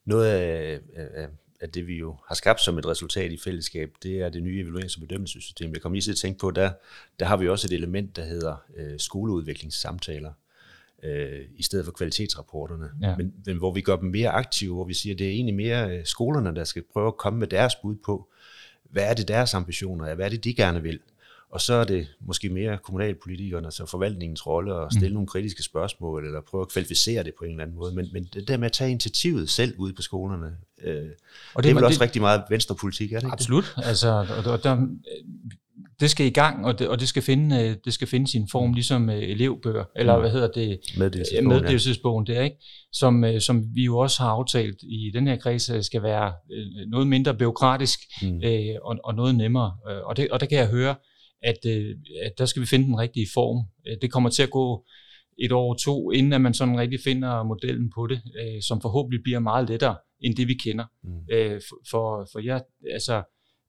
Noget 0.04 0.26
af, 0.26 0.80
af, 0.96 1.28
at 1.62 1.74
det 1.74 1.86
vi 1.86 1.98
jo 1.98 2.16
har 2.28 2.34
skabt 2.34 2.60
som 2.60 2.78
et 2.78 2.86
resultat 2.86 3.32
i 3.32 3.36
fællesskab, 3.36 3.90
det 4.02 4.20
er 4.20 4.28
det 4.28 4.42
nye 4.42 4.64
evaluerings- 4.64 4.96
og 4.96 5.00
bedømmelsessystem. 5.00 5.72
Jeg 5.72 5.80
kommer 5.80 5.94
lige 5.94 6.02
til 6.02 6.10
at 6.10 6.16
tænke 6.16 6.38
på, 6.38 6.50
der, 6.50 6.72
der 7.20 7.26
har 7.26 7.36
vi 7.36 7.48
også 7.48 7.66
et 7.66 7.72
element, 7.72 8.16
der 8.16 8.24
hedder 8.24 8.56
øh, 8.76 8.98
skoleudviklingssamtaler, 8.98 10.32
øh, 11.02 11.40
i 11.56 11.62
stedet 11.62 11.84
for 11.84 11.92
kvalitetsrapporterne. 11.92 12.90
Ja. 13.02 13.16
Men, 13.16 13.34
men 13.44 13.56
hvor 13.56 13.72
vi 13.72 13.80
gør 13.80 13.96
dem 13.96 14.10
mere 14.10 14.30
aktive, 14.30 14.74
hvor 14.74 14.84
vi 14.84 14.94
siger, 14.94 15.14
at 15.14 15.18
det 15.18 15.26
er 15.26 15.30
egentlig 15.30 15.54
mere 15.54 15.98
øh, 15.98 16.04
skolerne, 16.04 16.54
der 16.54 16.64
skal 16.64 16.82
prøve 16.92 17.06
at 17.06 17.16
komme 17.16 17.38
med 17.38 17.46
deres 17.46 17.74
bud 17.76 17.96
på, 18.04 18.28
hvad 18.90 19.10
er 19.10 19.14
det 19.14 19.28
deres 19.28 19.54
ambitioner 19.54 20.04
er, 20.04 20.14
hvad 20.14 20.26
er 20.26 20.30
det 20.30 20.44
de 20.44 20.54
gerne 20.54 20.82
vil. 20.82 21.00
Og 21.50 21.60
så 21.60 21.74
er 21.74 21.84
det 21.84 22.08
måske 22.20 22.48
mere 22.48 22.78
kommunalpolitikerne, 22.78 23.66
altså 23.66 23.86
forvaltningens 23.86 24.46
rolle, 24.46 24.74
at 24.74 24.92
stille 24.92 25.08
mm. 25.08 25.14
nogle 25.14 25.26
kritiske 25.26 25.62
spørgsmål, 25.62 26.26
eller 26.26 26.40
prøve 26.40 26.60
at 26.60 26.68
kvalificere 26.68 27.24
det 27.24 27.34
på 27.38 27.44
en 27.44 27.50
eller 27.50 27.62
anden 27.62 27.76
måde. 27.76 27.94
Men, 27.94 28.08
men 28.12 28.28
det 28.34 28.48
der 28.48 28.56
med 28.56 28.66
at 28.66 28.72
tage 28.72 28.90
initiativet 28.90 29.50
selv 29.50 29.74
ude 29.78 29.92
på 29.92 30.02
skolerne, 30.02 30.56
øh, 30.84 30.94
og 31.54 31.62
det, 31.62 31.64
det 31.64 31.70
er 31.70 31.74
vel 31.74 31.82
det, 31.82 31.88
også 31.88 32.00
rigtig 32.00 32.22
meget 32.22 32.42
venstrepolitik, 32.50 33.12
er 33.12 33.16
det 33.16 33.26
ikke 33.26 33.32
Absolut. 33.32 33.74
Altså, 33.76 34.26
og, 34.44 34.52
og 34.52 34.64
der, 34.64 34.86
det 36.00 36.10
skal 36.10 36.26
i 36.26 36.30
gang, 36.30 36.66
og 36.66 36.78
det, 36.78 36.88
og 36.88 37.00
det 37.00 37.08
skal 37.08 37.22
finde 37.22 37.62
øh, 37.62 37.76
det 37.84 37.92
skal 37.92 38.08
finde 38.08 38.30
sin 38.30 38.48
form, 38.52 38.72
ligesom 38.72 39.10
øh, 39.10 39.22
elevbøger, 39.22 39.84
eller 39.96 40.16
mm. 40.16 40.20
hvad 40.20 40.30
hedder 40.30 40.48
det? 40.48 40.80
Meddelelsesbogen, 40.98 41.48
meddelelsesbogen 41.48 42.26
ja. 42.28 42.34
det, 42.34 42.44
ikke? 42.44 42.56
Som, 42.92 43.24
øh, 43.24 43.40
som 43.40 43.64
vi 43.74 43.84
jo 43.84 43.98
også 43.98 44.22
har 44.22 44.30
aftalt 44.30 44.76
i 44.82 45.10
den 45.14 45.26
her 45.26 45.36
kreds, 45.36 45.86
skal 45.86 46.02
være 46.02 46.32
noget 46.88 47.06
mindre 47.06 47.34
byråkratisk 47.34 47.98
mm. 48.22 48.40
øh, 48.44 48.74
og, 48.82 48.96
og 49.04 49.14
noget 49.14 49.34
nemmere. 49.34 49.76
Og, 50.04 50.16
det, 50.16 50.30
og 50.30 50.40
der 50.40 50.46
kan 50.46 50.58
jeg 50.58 50.68
høre, 50.68 50.94
at, 51.42 51.66
at 52.24 52.32
der 52.38 52.46
skal 52.46 52.62
vi 52.62 52.66
finde 52.66 52.86
den 52.86 52.98
rigtige 52.98 53.26
form. 53.34 53.66
Det 54.02 54.12
kommer 54.12 54.30
til 54.30 54.42
at 54.42 54.50
gå 54.50 54.84
et 55.38 55.52
år 55.52 55.74
to, 55.74 56.10
inden 56.10 56.32
at 56.32 56.40
man 56.40 56.54
sådan 56.54 56.78
rigtig 56.78 57.00
finder 57.04 57.42
modellen 57.42 57.90
på 57.94 58.06
det, 58.06 58.22
øh, 58.40 58.62
som 58.62 58.80
forhåbentlig 58.80 59.22
bliver 59.22 59.38
meget 59.38 59.68
lettere 59.68 59.96
end 60.20 60.36
det, 60.36 60.48
vi 60.48 60.54
kender. 60.54 60.84
Mm. 61.02 61.20
Øh, 61.32 61.60
for, 61.90 62.28
for 62.32 62.38
jeg 62.38 62.62
altså, 62.90 63.22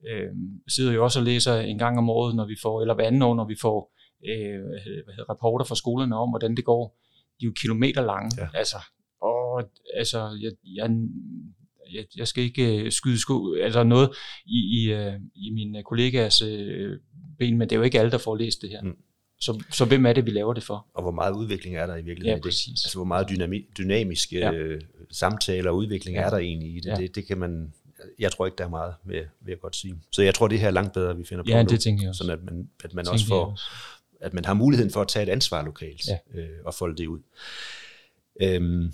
øh, 0.07 0.29
sidder 0.67 0.93
jo 0.93 1.03
også 1.03 1.19
og 1.19 1.25
læser 1.25 1.55
en 1.55 1.77
gang 1.77 1.97
om 1.97 2.09
året, 2.09 2.35
når 2.35 2.47
vi 2.47 2.55
får, 2.61 2.81
eller 2.81 2.95
hver 2.95 3.07
anden 3.07 3.21
år, 3.21 3.35
når 3.35 3.47
vi 3.47 3.55
får 3.61 3.93
øh, 4.29 4.63
hvad 5.05 5.13
hedder, 5.15 5.29
rapporter 5.29 5.65
fra 5.65 5.75
skolerne 5.75 6.15
om, 6.15 6.29
hvordan 6.29 6.55
det 6.55 6.65
går. 6.65 6.99
De 7.39 7.45
er 7.45 7.47
jo 7.47 7.53
kilometer 7.61 8.05
lange. 8.05 8.31
Ja. 8.41 8.47
Altså, 8.53 8.77
og, 9.21 9.69
altså, 9.93 10.19
jeg, 10.41 10.51
jeg, 10.75 10.97
jeg, 11.93 12.05
jeg 12.15 12.27
skal 12.27 12.43
ikke 12.43 12.83
øh, 12.83 12.91
skyde 12.91 13.19
sko, 13.19 13.53
altså 13.53 13.83
noget 13.83 14.09
i, 14.45 14.59
i, 14.79 14.93
øh, 14.93 15.13
i 15.35 15.51
mine 15.51 15.83
kollegaers 15.83 16.41
øh, 16.41 16.99
ben, 17.39 17.57
men 17.57 17.69
det 17.69 17.75
er 17.75 17.79
jo 17.79 17.83
ikke 17.83 17.99
alle, 17.99 18.11
der 18.11 18.17
får 18.17 18.35
læst 18.35 18.61
det 18.61 18.69
her. 18.69 18.81
Mm. 18.81 18.97
Så, 19.43 19.63
så 19.71 19.85
hvem 19.85 20.05
er 20.05 20.13
det, 20.13 20.25
vi 20.25 20.31
laver 20.31 20.53
det 20.53 20.63
for? 20.63 20.85
Og 20.93 21.01
hvor 21.01 21.11
meget 21.11 21.33
udvikling 21.33 21.75
er 21.75 21.85
der 21.85 21.95
i 21.95 22.01
virkeligheden 22.01 22.43
ja, 22.43 22.49
i 22.49 22.51
det? 22.51 22.67
Altså 22.69 22.91
hvor 22.95 23.05
meget 23.05 23.31
dynami- 23.31 23.73
dynamiske 23.77 24.37
ja. 24.37 24.51
øh, 24.51 24.81
samtaler 25.11 25.71
og 25.71 25.77
udvikling 25.77 26.17
ja. 26.17 26.23
er 26.23 26.29
der 26.29 26.37
egentlig 26.37 26.75
i 26.75 26.79
det? 26.79 26.89
Ja. 26.89 26.95
det? 26.95 27.15
Det 27.15 27.27
kan 27.27 27.37
man, 27.37 27.73
jeg 28.19 28.31
tror 28.31 28.45
ikke, 28.45 28.57
der 28.57 28.63
er 28.63 28.69
meget, 28.69 28.93
vil, 29.03 29.15
vil 29.15 29.51
jeg 29.51 29.59
godt 29.59 29.75
sige. 29.75 29.95
Så 30.11 30.21
jeg 30.21 30.35
tror, 30.35 30.47
det 30.47 30.59
her 30.59 30.67
er 30.67 30.71
langt 30.71 30.93
bedre, 30.93 31.17
vi 31.17 31.23
finder 31.25 31.43
på 31.43 31.49
ja, 31.49 31.63
nu. 31.63 31.69
det 31.69 31.79
tænker 31.79 32.03
jeg 32.03 32.09
også. 32.09 32.17
Sådan 32.17 32.39
at 32.39 32.43
man, 32.45 32.69
at 32.83 32.93
man 32.93 33.07
også 33.07 33.27
får, 33.27 33.45
også. 33.45 33.63
at 34.21 34.33
man 34.33 34.45
har 34.45 34.53
muligheden 34.53 34.91
for 34.91 35.01
at 35.01 35.07
tage 35.07 35.23
et 35.23 35.29
ansvar 35.29 35.63
lokalt 35.63 36.07
ja. 36.07 36.39
øh, 36.39 36.49
og 36.65 36.73
folde 36.73 36.97
det 36.97 37.07
ud. 37.07 37.19
Øhm, 38.41 38.93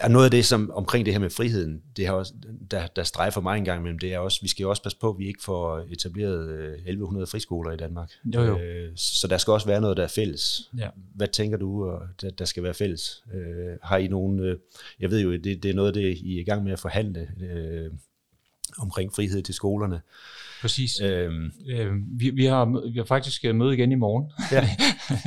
er 0.00 0.08
noget 0.08 0.24
af 0.24 0.30
det, 0.30 0.44
som 0.44 0.70
omkring 0.74 1.06
det 1.06 1.14
her 1.14 1.20
med 1.20 1.30
friheden, 1.30 1.82
det 1.96 2.06
har 2.06 2.12
også, 2.12 2.34
der, 2.70 2.86
der 2.86 3.02
strejfer 3.02 3.40
mig 3.40 3.58
en 3.58 3.64
gang 3.64 3.80
imellem, 3.80 3.98
det 3.98 4.14
er 4.14 4.18
også, 4.18 4.38
vi 4.42 4.48
skal 4.48 4.62
jo 4.62 4.70
også 4.70 4.82
passe 4.82 4.98
på, 4.98 5.10
at 5.10 5.18
vi 5.18 5.26
ikke 5.26 5.42
får 5.42 5.86
etableret 5.90 6.72
1100 6.72 7.26
friskoler 7.26 7.72
i 7.72 7.76
Danmark. 7.76 8.10
Jo, 8.24 8.42
jo. 8.42 8.58
Øh, 8.58 8.92
så 8.96 9.26
der 9.26 9.38
skal 9.38 9.52
også 9.52 9.66
være 9.66 9.80
noget, 9.80 9.96
der 9.96 10.02
er 10.02 10.08
fælles. 10.08 10.70
Ja. 10.78 10.88
Hvad 11.14 11.28
tænker 11.28 11.58
du, 11.58 11.98
der, 12.20 12.30
der 12.30 12.44
skal 12.44 12.62
være 12.62 12.74
fælles? 12.74 13.24
Øh, 13.34 13.78
har 13.82 13.96
I 13.96 14.08
nogen, 14.08 14.56
jeg 15.00 15.10
ved 15.10 15.20
jo, 15.20 15.32
det, 15.32 15.62
det 15.62 15.64
er 15.70 15.74
noget 15.74 15.88
af 15.88 15.94
det, 15.94 16.18
I 16.18 16.36
er 16.36 16.40
i 16.40 16.44
gang 16.44 16.64
med 16.64 16.72
at 16.72 16.78
forhandle 16.78 17.28
omkring 18.78 19.14
frihed 19.14 19.42
til 19.42 19.54
skolerne. 19.54 20.00
Præcis. 20.60 21.00
Øhm. 21.00 21.50
Øh, 21.68 21.92
vi, 22.18 22.30
vi, 22.30 22.44
har, 22.44 22.90
vi 22.92 22.98
har 22.98 23.04
faktisk 23.04 23.44
øh, 23.44 23.54
møde 23.54 23.74
igen 23.74 23.92
i 23.92 23.94
morgen. 23.94 24.24
Ja. 24.52 24.62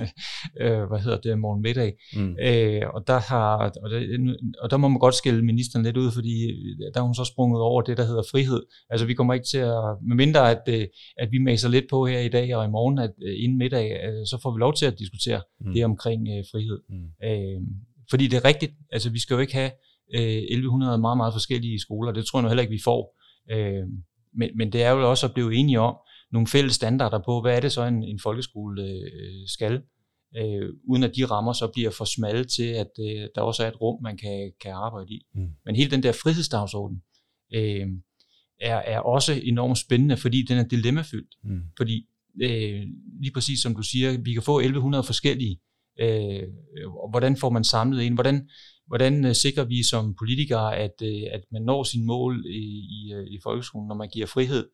øh, 0.64 0.88
hvad 0.88 1.00
hedder 1.00 1.18
det? 1.18 1.40
Morgen 1.40 1.62
middag. 1.62 1.94
Mm. 2.16 2.38
Øh, 2.42 2.82
og, 2.94 3.08
der 3.08 3.20
har, 3.20 3.56
og, 3.84 3.90
der, 3.90 4.36
og 4.62 4.72
der 4.72 4.78
må 4.78 4.88
man 4.88 5.00
godt 5.00 5.16
skille 5.16 5.46
ministeren 5.46 5.86
lidt 5.86 5.98
ud, 5.98 6.12
fordi 6.12 6.48
der 6.94 7.00
har 7.00 7.06
hun 7.06 7.16
så 7.16 7.26
sprunget 7.26 7.62
over 7.62 7.82
det, 7.82 7.98
der 7.98 8.06
hedder 8.06 8.24
frihed. 8.32 8.62
Altså 8.90 9.06
vi 9.06 9.14
kommer 9.14 9.34
ikke 9.34 9.48
til 9.48 9.58
at, 9.58 9.84
medmindre 10.08 10.52
at, 10.52 10.62
øh, 10.68 10.88
at 11.18 11.32
vi 11.32 11.38
maser 11.38 11.70
lidt 11.70 11.86
på 11.90 12.06
her 12.06 12.20
i 12.20 12.30
dag 12.30 12.56
og 12.56 12.66
i 12.66 12.70
morgen, 12.70 13.00
at 13.00 13.12
øh, 13.24 13.44
inden 13.44 13.58
middag, 13.58 14.00
så 14.26 14.40
får 14.44 14.54
vi 14.54 14.60
lov 14.60 14.74
til 14.74 14.86
at 14.86 15.00
diskutere 15.00 15.42
mm. 15.62 15.74
det 15.74 15.86
omkring 15.86 16.28
øh, 16.28 16.44
frihed. 16.52 16.80
Mm. 16.90 17.28
Øh, 17.28 17.62
fordi 18.10 18.28
det 18.28 18.38
er 18.38 18.46
rigtigt, 18.46 18.72
altså 18.92 19.10
vi 19.10 19.20
skal 19.20 19.34
jo 19.34 19.40
ikke 19.40 19.54
have 19.54 19.72
øh, 20.16 20.22
1100 20.22 20.98
meget, 20.98 21.18
meget 21.18 21.34
forskellige 21.34 21.80
skoler. 21.80 22.12
Det 22.12 22.26
tror 22.26 22.40
jeg 22.40 22.44
nu 22.44 22.50
heller 22.50 22.62
ikke, 22.62 22.78
vi 22.80 22.82
får. 22.84 23.20
Øh, 23.52 23.84
men, 24.36 24.50
men 24.58 24.74
det 24.74 24.84
er 24.84 24.92
jo 24.92 25.10
også 25.10 25.26
at 25.28 25.34
blive 25.34 25.56
enige 25.56 25.80
om 25.80 25.96
nogle 26.32 26.48
fælles 26.48 26.76
standarder 26.76 27.20
på, 27.26 27.42
hvad 27.42 27.56
er 27.56 27.60
det 27.60 27.72
så 27.72 27.84
en, 27.86 28.04
en 28.04 28.20
folkeskole 28.20 28.84
øh, 28.84 29.48
skal, 29.48 29.82
øh, 30.38 30.70
uden 30.90 31.04
at 31.04 31.16
de 31.16 31.26
rammer 31.26 31.54
så 31.54 31.68
bliver 31.74 31.90
for 31.90 32.06
smalle 32.06 32.44
til, 32.44 32.64
at 32.64 32.92
øh, 33.00 33.28
der 33.36 33.42
også 33.42 33.64
er 33.64 33.68
et 33.68 33.82
rum, 33.82 34.04
man 34.04 34.18
kan, 34.18 34.52
kan 34.62 34.72
arbejde 34.72 35.14
i. 35.14 35.22
Mm. 35.36 35.50
Men 35.66 35.76
hele 35.76 35.92
den 35.92 36.04
der 36.04 36.12
frihedsdagsorden 36.12 37.02
øh, 37.54 37.88
er, 38.62 38.76
er 38.76 39.00
også 39.00 39.42
enormt 39.44 39.78
spændende, 39.78 40.18
fordi 40.18 40.46
den 40.50 40.58
er 40.58 40.68
dilemmafyldt. 40.68 41.36
Mm. 41.44 41.62
Fordi 41.78 42.06
øh, 42.42 42.82
lige 43.22 43.34
præcis 43.34 43.62
som 43.62 43.76
du 43.76 43.82
siger, 43.82 44.22
vi 44.22 44.34
kan 44.34 44.44
få 44.44 44.60
1100 44.60 45.04
forskellige. 45.04 45.60
Øh, 46.00 46.44
hvordan 47.10 47.38
får 47.38 47.50
man 47.50 47.64
samlet 47.64 48.06
en? 48.06 48.14
Hvordan, 48.14 48.50
Hvordan 48.94 49.26
øh, 49.26 49.36
sikrer 49.36 49.64
vi 49.64 49.84
som 49.84 50.16
politikere, 50.16 50.78
at, 50.78 51.02
øh, 51.04 51.22
at 51.32 51.42
man 51.52 51.62
når 51.62 51.84
sin 51.84 52.06
mål 52.06 52.46
i, 52.46 52.88
i, 52.90 53.14
øh, 53.14 53.28
i 53.28 53.40
folkeskolen, 53.44 53.88
når 53.88 53.96
man 53.96 54.10
giver 54.10 54.28
frihed, 54.28 54.70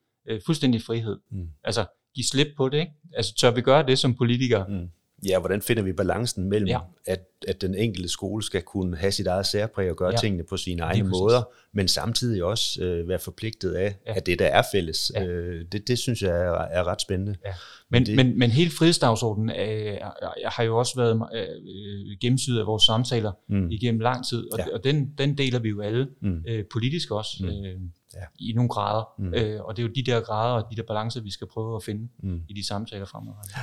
fuldstændig 0.45 0.81
frihed? 0.81 1.19
Mm. 1.31 1.47
Altså, 1.63 1.85
give 2.15 2.25
slip 2.25 2.47
på 2.57 2.69
det, 2.69 2.79
ikke? 2.79 2.91
Altså, 3.13 3.35
tør 3.35 3.51
vi 3.51 3.61
gøre 3.61 3.87
det 3.87 3.99
som 3.99 4.15
politikere? 4.15 4.65
Mm. 4.69 4.87
Ja, 5.27 5.39
hvordan 5.39 5.61
finder 5.61 5.83
vi 5.83 5.93
balancen 5.93 6.49
mellem, 6.49 6.67
ja. 6.67 6.79
at, 7.05 7.25
at 7.47 7.61
den 7.61 7.75
enkelte 7.75 8.09
skole 8.09 8.43
skal 8.43 8.61
kunne 8.61 8.97
have 8.97 9.11
sit 9.11 9.27
eget 9.27 9.45
særpræg 9.45 9.89
og 9.89 9.95
gøre 9.95 10.11
ja. 10.11 10.17
tingene 10.17 10.43
på 10.43 10.57
sine 10.57 10.81
egne 10.81 11.09
måder, 11.09 11.49
men 11.73 11.87
samtidig 11.87 12.43
også 12.43 12.83
øh, 12.83 13.07
være 13.07 13.19
forpligtet 13.19 13.73
af, 13.73 13.95
ja. 14.05 14.13
at 14.15 14.25
det 14.25 14.39
der 14.39 14.45
er 14.45 14.63
fælles. 14.71 15.11
Ja. 15.15 15.25
Øh, 15.25 15.65
det, 15.71 15.87
det 15.87 15.99
synes 15.99 16.21
jeg 16.21 16.31
er, 16.31 16.51
er 16.51 16.83
ret 16.83 17.01
spændende. 17.01 17.35
Ja. 17.45 17.53
Men, 17.89 18.05
det, 18.05 18.15
men, 18.15 18.39
men 18.39 18.49
hele 18.49 18.71
frihedsdagsordenen 18.71 19.49
øh, 19.49 19.97
har 20.45 20.63
jo 20.63 20.77
også 20.77 20.95
været 20.95 21.21
øh, 21.35 22.17
gennemsyret 22.21 22.59
af 22.59 22.65
vores 22.65 22.83
samtaler 22.83 23.31
mm. 23.47 23.71
igennem 23.71 23.99
lang 23.99 24.27
tid, 24.27 24.53
og, 24.53 24.59
ja. 24.59 24.65
og 24.73 24.83
den, 24.83 25.13
den 25.17 25.37
deler 25.37 25.59
vi 25.59 25.69
jo 25.69 25.81
alle 25.81 26.07
mm. 26.21 26.43
øh, 26.47 26.65
politisk 26.71 27.11
også. 27.11 27.37
Mm. 27.39 27.47
Øh, 27.47 27.75
ja. 28.13 28.23
i 28.39 28.53
nogle 28.55 28.69
grader. 28.69 29.13
Mm. 29.17 29.33
Øh, 29.33 29.63
og 29.63 29.77
det 29.77 29.83
er 29.83 29.87
jo 29.87 29.93
de 29.95 30.03
der 30.03 30.19
grader 30.21 30.63
og 30.63 30.71
de 30.71 30.75
der 30.75 30.83
balancer, 30.83 31.21
vi 31.21 31.31
skal 31.31 31.47
prøve 31.47 31.75
at 31.75 31.83
finde 31.83 32.09
mm. 32.23 32.41
i 32.49 32.53
de 32.53 32.67
samtaler 32.67 33.05
fremadrettet. 33.05 33.53
Ja. 33.57 33.61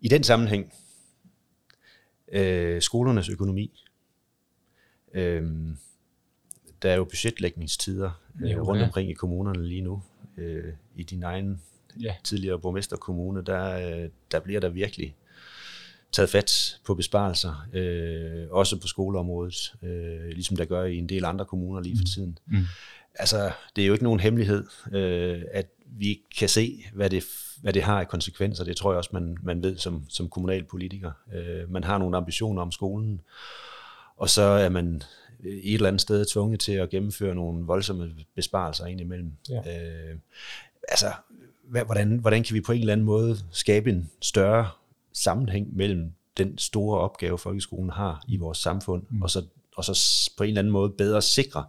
I 0.00 0.08
den 0.08 0.22
sammenhæng, 0.22 0.72
øh, 2.32 2.82
skolernes 2.82 3.28
økonomi, 3.28 3.84
øh, 5.14 5.42
der 6.82 6.90
er 6.90 6.96
jo 6.96 7.04
budgetlægningstider 7.04 8.10
øh, 8.44 8.60
rundt 8.60 8.82
omkring 8.82 9.10
i 9.10 9.14
kommunerne 9.14 9.66
lige 9.68 9.82
nu. 9.82 10.02
Øh, 10.36 10.72
I 10.96 11.02
din 11.02 11.22
egen 11.22 11.62
ja. 12.00 12.14
tidligere 12.24 12.58
borgmesterkommune, 12.58 13.44
der, 13.44 13.70
øh, 13.70 14.08
der 14.32 14.40
bliver 14.40 14.60
der 14.60 14.68
virkelig 14.68 15.16
taget 16.12 16.30
fat 16.30 16.78
på 16.86 16.94
besparelser, 16.94 17.68
øh, 17.72 18.46
også 18.50 18.80
på 18.80 18.86
skoleområdet, 18.86 19.74
øh, 19.82 20.28
ligesom 20.28 20.56
der 20.56 20.64
gør 20.64 20.84
i 20.84 20.96
en 20.96 21.08
del 21.08 21.24
andre 21.24 21.44
kommuner 21.44 21.80
lige 21.80 21.96
for 21.96 22.02
mm. 22.02 22.06
tiden. 22.14 22.38
Mm. 22.46 22.64
Altså, 23.14 23.52
det 23.76 23.82
er 23.82 23.86
jo 23.86 23.92
ikke 23.92 24.04
nogen 24.04 24.20
hemmelighed, 24.20 24.64
øh, 24.92 25.42
at 25.52 25.66
vi 25.98 26.20
kan 26.38 26.48
se, 26.48 26.84
hvad 26.92 27.10
det, 27.10 27.24
hvad 27.62 27.72
det 27.72 27.82
har 27.82 28.00
af 28.00 28.08
konsekvenser. 28.08 28.64
Det 28.64 28.76
tror 28.76 28.92
jeg 28.92 28.98
også, 28.98 29.10
man, 29.12 29.36
man 29.42 29.62
ved 29.62 29.76
som, 29.78 30.04
som 30.08 30.28
kommunalpolitiker. 30.28 31.12
Øh, 31.34 31.70
man 31.70 31.84
har 31.84 31.98
nogle 31.98 32.16
ambitioner 32.16 32.62
om 32.62 32.72
skolen, 32.72 33.20
og 34.16 34.30
så 34.30 34.42
er 34.42 34.68
man 34.68 35.02
et 35.44 35.74
eller 35.74 35.88
andet 35.88 36.00
sted 36.00 36.24
tvunget 36.24 36.60
til 36.60 36.72
at 36.72 36.90
gennemføre 36.90 37.34
nogle 37.34 37.66
voldsomme 37.66 38.14
besparelser 38.34 38.86
indimellem. 38.86 39.32
Ja. 39.48 39.58
Øh, 39.58 40.18
altså, 40.88 41.12
hvordan, 41.86 42.18
hvordan 42.18 42.42
kan 42.42 42.54
vi 42.54 42.60
på 42.60 42.72
en 42.72 42.80
eller 42.80 42.92
anden 42.92 43.06
måde 43.06 43.36
skabe 43.50 43.90
en 43.90 44.10
større 44.20 44.68
sammenhæng 45.12 45.76
mellem 45.76 46.12
den 46.36 46.58
store 46.58 47.00
opgave, 47.00 47.38
folkeskolen 47.38 47.90
har 47.90 48.24
i 48.28 48.36
vores 48.36 48.58
samfund, 48.58 49.02
mm. 49.10 49.22
og, 49.22 49.30
så, 49.30 49.44
og 49.76 49.84
så 49.84 50.30
på 50.36 50.44
en 50.44 50.48
eller 50.48 50.58
anden 50.58 50.72
måde 50.72 50.90
bedre 50.90 51.22
sikre, 51.22 51.64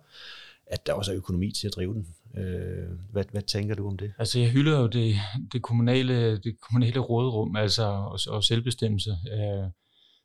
at 0.67 0.87
der 0.87 0.93
også 0.93 1.11
er 1.11 1.17
økonomi 1.17 1.51
til 1.51 1.67
at 1.67 1.73
drive 1.75 1.93
den. 1.93 2.07
Øh, 2.37 2.89
hvad, 3.11 3.23
hvad 3.31 3.41
tænker 3.41 3.75
du 3.75 3.87
om 3.87 3.97
det? 3.97 4.13
Altså 4.19 4.39
jeg 4.39 4.49
hylder 4.49 4.79
jo 4.79 4.87
det, 4.87 5.15
det, 5.53 5.61
kommunale, 5.61 6.37
det 6.37 6.55
kommunale 6.61 6.99
rådrum 6.99 7.55
altså, 7.55 7.83
og, 7.83 8.19
og 8.27 8.43
selvbestemmelse. 8.43 9.09
Øh, 9.09 9.69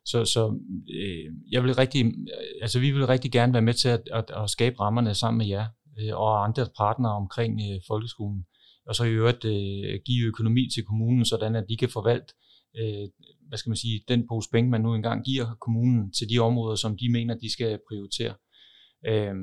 så, 0.05 0.25
så 0.25 0.59
øh, 0.93 1.25
jeg 1.51 1.63
vil 1.63 1.75
rigtig, 1.75 2.13
altså 2.61 2.79
vi 2.79 2.91
vil 2.91 3.07
rigtig 3.07 3.31
gerne 3.31 3.53
være 3.53 3.61
med 3.61 3.73
til 3.73 3.89
at, 3.89 4.01
at, 4.13 4.31
at 4.43 4.49
skabe 4.49 4.79
rammerne 4.79 5.13
sammen 5.15 5.37
med 5.37 5.47
jer 5.47 5.65
øh, 5.99 6.15
og 6.15 6.43
andre 6.43 6.67
partnere 6.77 7.11
omkring 7.11 7.61
øh, 7.61 7.79
folkeskolen. 7.87 8.45
Og 8.87 8.95
så 8.95 9.03
i 9.03 9.11
øvrigt 9.11 9.45
øh, 9.45 9.99
give 10.05 10.27
økonomi 10.27 10.69
til 10.73 10.83
kommunen, 10.83 11.25
sådan 11.25 11.55
at 11.55 11.65
de 11.69 11.77
kan 11.77 11.89
forvalte 11.89 12.33
øh, 12.79 13.09
hvad 13.47 13.57
skal 13.57 13.69
man 13.69 13.77
sige, 13.77 14.03
den 14.07 14.27
pose 14.27 14.49
penge, 14.51 14.71
man 14.71 14.81
nu 14.81 14.95
engang 14.95 15.25
giver 15.25 15.55
kommunen 15.61 16.11
til 16.11 16.29
de 16.29 16.39
områder, 16.39 16.75
som 16.75 16.97
de 16.97 17.11
mener, 17.11 17.35
de 17.35 17.53
skal 17.53 17.79
prioritere. 17.89 18.33
Øh, 19.07 19.35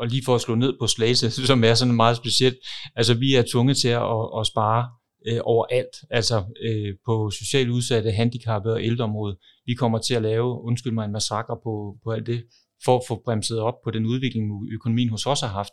og 0.00 0.06
lige 0.06 0.24
for 0.24 0.34
at 0.34 0.40
slå 0.40 0.54
ned 0.54 0.72
på 0.80 0.86
Slagelse, 0.86 1.30
som 1.52 1.64
er 1.64 1.74
sådan 1.74 1.94
meget 1.94 2.16
specielt, 2.16 2.58
altså 2.96 3.14
vi 3.14 3.34
er 3.34 3.44
tvunget 3.52 3.76
til 3.76 3.88
at, 3.88 4.02
at, 4.38 4.46
spare 4.46 4.82
øh, 5.26 5.40
overalt, 5.42 5.94
altså 6.10 6.44
øh, 6.62 6.94
på 7.06 7.30
socialt 7.30 7.70
udsatte, 7.70 8.10
handicappede 8.10 8.74
og 8.74 8.84
ældreområdet. 8.84 9.36
Vi 9.66 9.74
kommer 9.74 9.98
til 9.98 10.14
at 10.14 10.22
lave, 10.22 10.62
undskyld 10.62 10.92
mig, 10.92 11.04
en 11.04 11.12
massakre 11.12 11.56
på, 11.64 11.96
på 12.04 12.10
alt 12.10 12.26
det, 12.26 12.44
for 12.84 12.96
at 12.96 13.02
få 13.08 13.22
bremset 13.24 13.58
op 13.58 13.74
på 13.84 13.90
den 13.90 14.06
udvikling, 14.06 14.44
økonomien 14.72 15.08
hos 15.08 15.26
os 15.26 15.40
har 15.40 15.48
haft, 15.48 15.72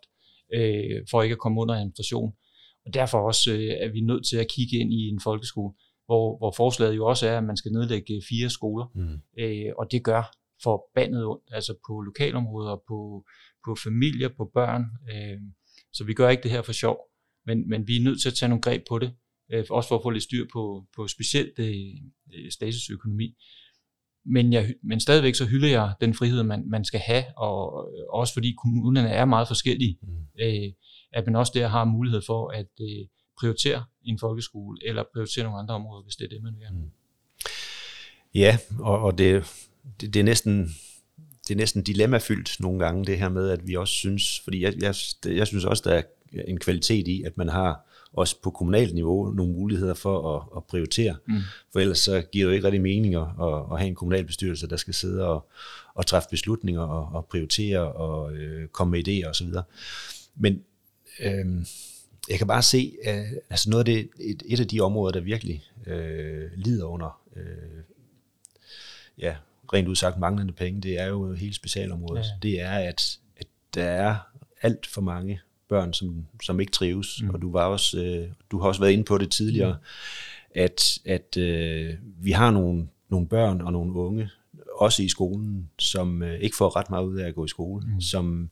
øh, 0.53 1.01
for 1.11 1.21
ikke 1.21 1.33
at 1.33 1.39
komme 1.39 1.61
under 1.61 1.75
administration. 1.75 2.31
Og 2.85 2.93
derfor 2.93 3.17
også 3.17 3.51
øh, 3.51 3.73
er 3.85 3.91
vi 3.91 4.01
nødt 4.01 4.27
til 4.29 4.37
at 4.37 4.47
kigge 4.55 4.77
ind 4.77 4.93
i 4.93 5.01
en 5.07 5.19
folkeskole, 5.23 5.73
hvor, 6.05 6.37
hvor 6.37 6.53
forslaget 6.57 6.95
jo 6.95 7.05
også 7.05 7.27
er, 7.27 7.37
at 7.37 7.43
man 7.43 7.57
skal 7.57 7.71
nedlægge 7.71 8.21
fire 8.29 8.49
skoler, 8.49 8.85
mm. 8.95 9.43
øh, 9.43 9.71
og 9.79 9.91
det 9.91 10.03
gør 10.03 10.23
forbandet 10.63 11.25
ondt, 11.25 11.43
altså 11.51 11.73
på 11.87 12.01
lokalområder, 12.01 12.75
på, 12.87 13.25
på 13.67 13.75
familier, 13.75 14.29
på 14.37 14.51
børn. 14.53 14.83
Øh, 15.11 15.39
så 15.93 16.03
vi 16.03 16.13
gør 16.13 16.29
ikke 16.29 16.43
det 16.43 16.51
her 16.51 16.61
for 16.61 16.71
sjov, 16.71 16.97
men, 17.45 17.69
men 17.69 17.87
vi 17.87 17.97
er 17.97 18.03
nødt 18.03 18.21
til 18.21 18.29
at 18.29 18.35
tage 18.35 18.49
nogle 18.49 18.61
greb 18.61 18.83
på 18.89 18.99
det, 18.99 19.13
øh, 19.51 19.65
også 19.69 19.87
for 19.87 19.95
at 19.95 20.03
få 20.03 20.09
lidt 20.09 20.23
styr 20.23 20.45
på, 20.53 20.85
på 20.95 21.07
specielt 21.07 21.59
øh, 21.59 22.51
statusøkonomi. 22.51 23.35
Men, 24.25 24.53
jeg, 24.53 24.75
men 24.83 24.99
stadigvæk 24.99 25.35
så 25.35 25.45
hylder 25.45 25.67
jeg 25.67 25.93
den 26.01 26.13
frihed, 26.13 26.43
man, 26.43 26.63
man 26.69 26.85
skal 26.85 26.99
have, 26.99 27.23
og 27.37 27.89
også 28.09 28.33
fordi 28.33 28.55
kommunerne 28.63 29.09
er 29.09 29.25
meget 29.25 29.47
forskellige, 29.47 29.97
mm. 30.01 30.41
øh, 30.41 30.71
at 31.13 31.25
man 31.25 31.35
også 31.35 31.51
der 31.55 31.67
har 31.67 31.85
mulighed 31.85 32.21
for 32.25 32.49
at 32.49 32.69
øh, 32.81 33.05
prioritere 33.39 33.85
en 34.03 34.19
folkeskole, 34.19 34.77
eller 34.85 35.03
prioritere 35.13 35.43
nogle 35.43 35.59
andre 35.59 35.75
områder, 35.75 36.03
hvis 36.03 36.15
det 36.15 36.25
er 36.25 36.29
det, 36.29 36.43
man 36.43 36.53
vil. 36.59 36.67
Mm. 36.71 36.91
Ja, 38.35 38.57
og, 38.79 38.99
og 38.99 39.17
det, 39.17 39.43
det, 40.01 40.13
det 40.13 40.19
er 40.19 40.23
næsten 40.23 40.69
det 41.47 41.53
er 41.53 41.57
næsten 41.57 41.83
dilemmafyldt 41.83 42.59
nogle 42.59 42.79
gange, 42.79 43.05
det 43.05 43.19
her 43.19 43.29
med, 43.29 43.49
at 43.49 43.67
vi 43.67 43.75
også 43.75 43.93
synes, 43.93 44.39
fordi 44.39 44.63
jeg, 44.63 44.73
jeg, 44.81 44.95
jeg 45.25 45.47
synes 45.47 45.65
også, 45.65 45.83
der 45.85 45.95
er 45.95 46.01
en 46.47 46.59
kvalitet 46.59 47.07
i, 47.07 47.23
at 47.23 47.37
man 47.37 47.49
har 47.49 47.87
også 48.13 48.41
på 48.41 48.51
kommunalt 48.51 48.93
niveau 48.93 49.31
nogle 49.31 49.53
muligheder 49.53 49.93
for 49.93 50.35
at, 50.35 50.43
at 50.57 50.63
prioritere. 50.63 51.15
Mm. 51.27 51.35
For 51.73 51.79
ellers 51.79 51.99
så 51.99 52.21
giver 52.31 52.45
det 52.45 52.51
jo 52.51 52.55
ikke 52.55 52.65
rigtig 52.65 52.81
mening 52.81 53.15
at, 53.15 53.27
at 53.71 53.79
have 53.79 53.87
en 53.87 53.95
kommunalbestyrelse, 53.95 54.67
der 54.67 54.77
skal 54.77 54.93
sidde 54.93 55.27
og, 55.27 55.49
og 55.93 56.05
træffe 56.05 56.29
beslutninger 56.29 56.81
og, 56.81 57.15
og 57.15 57.25
prioritere 57.25 57.91
og 57.91 58.33
øh, 58.33 58.67
komme 58.67 58.91
med 58.91 59.07
idéer 59.07 59.29
osv. 59.29 59.47
Men 60.35 60.63
øh, 61.19 61.65
jeg 62.29 62.37
kan 62.37 62.47
bare 62.47 62.63
se, 62.63 62.93
at 63.03 63.25
altså 63.49 63.69
noget 63.69 63.87
af 63.87 63.93
det, 63.93 64.09
et, 64.19 64.43
et 64.45 64.59
af 64.59 64.67
de 64.67 64.79
områder, 64.79 65.11
der 65.11 65.19
virkelig 65.19 65.63
øh, 65.87 66.49
lider 66.55 66.85
under 66.85 67.21
øh, 67.35 67.83
ja, 69.17 69.35
rent 69.73 69.87
udsagt 69.87 70.19
manglende 70.19 70.53
penge, 70.53 70.81
det 70.81 70.99
er 70.99 71.05
jo 71.05 71.33
hele 71.33 71.53
specialområdet. 71.53 72.23
Ja. 72.23 72.29
Det 72.41 72.61
er, 72.61 72.71
at, 72.71 73.17
at 73.37 73.47
der 73.75 73.83
er 73.83 74.15
alt 74.61 74.85
for 74.85 75.01
mange 75.01 75.39
børn, 75.69 75.93
som, 75.93 76.25
som 76.43 76.59
ikke 76.59 76.71
trives, 76.71 77.21
mm. 77.21 77.29
og 77.29 77.41
du, 77.41 77.51
var 77.51 77.65
også, 77.65 78.03
øh, 78.03 78.27
du 78.51 78.59
har 78.59 78.67
også 78.67 78.81
været 78.81 78.91
inde 78.91 79.03
på 79.03 79.17
det 79.17 79.31
tidligere, 79.31 79.73
mm. 79.73 80.61
at, 80.61 80.99
at 81.05 81.37
øh, 81.37 81.93
vi 82.19 82.31
har 82.31 82.51
nogle, 82.51 82.87
nogle 83.09 83.27
børn 83.27 83.61
og 83.61 83.71
nogle 83.71 83.93
unge, 83.93 84.29
også 84.75 85.03
i 85.03 85.09
skolen, 85.09 85.69
som 85.79 86.23
øh, 86.23 86.39
ikke 86.39 86.55
får 86.55 86.75
ret 86.75 86.89
meget 86.89 87.05
ud 87.05 87.17
af 87.17 87.27
at 87.27 87.35
gå 87.35 87.45
i 87.45 87.47
skole, 87.47 87.87
mm. 87.87 88.01
som 88.01 88.49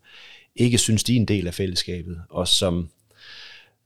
ikke 0.56 0.78
synes, 0.78 1.04
de 1.04 1.16
er 1.16 1.20
en 1.20 1.26
del 1.26 1.48
af 1.48 1.54
fællesskabet, 1.54 2.22
og 2.30 2.48
som 2.48 2.90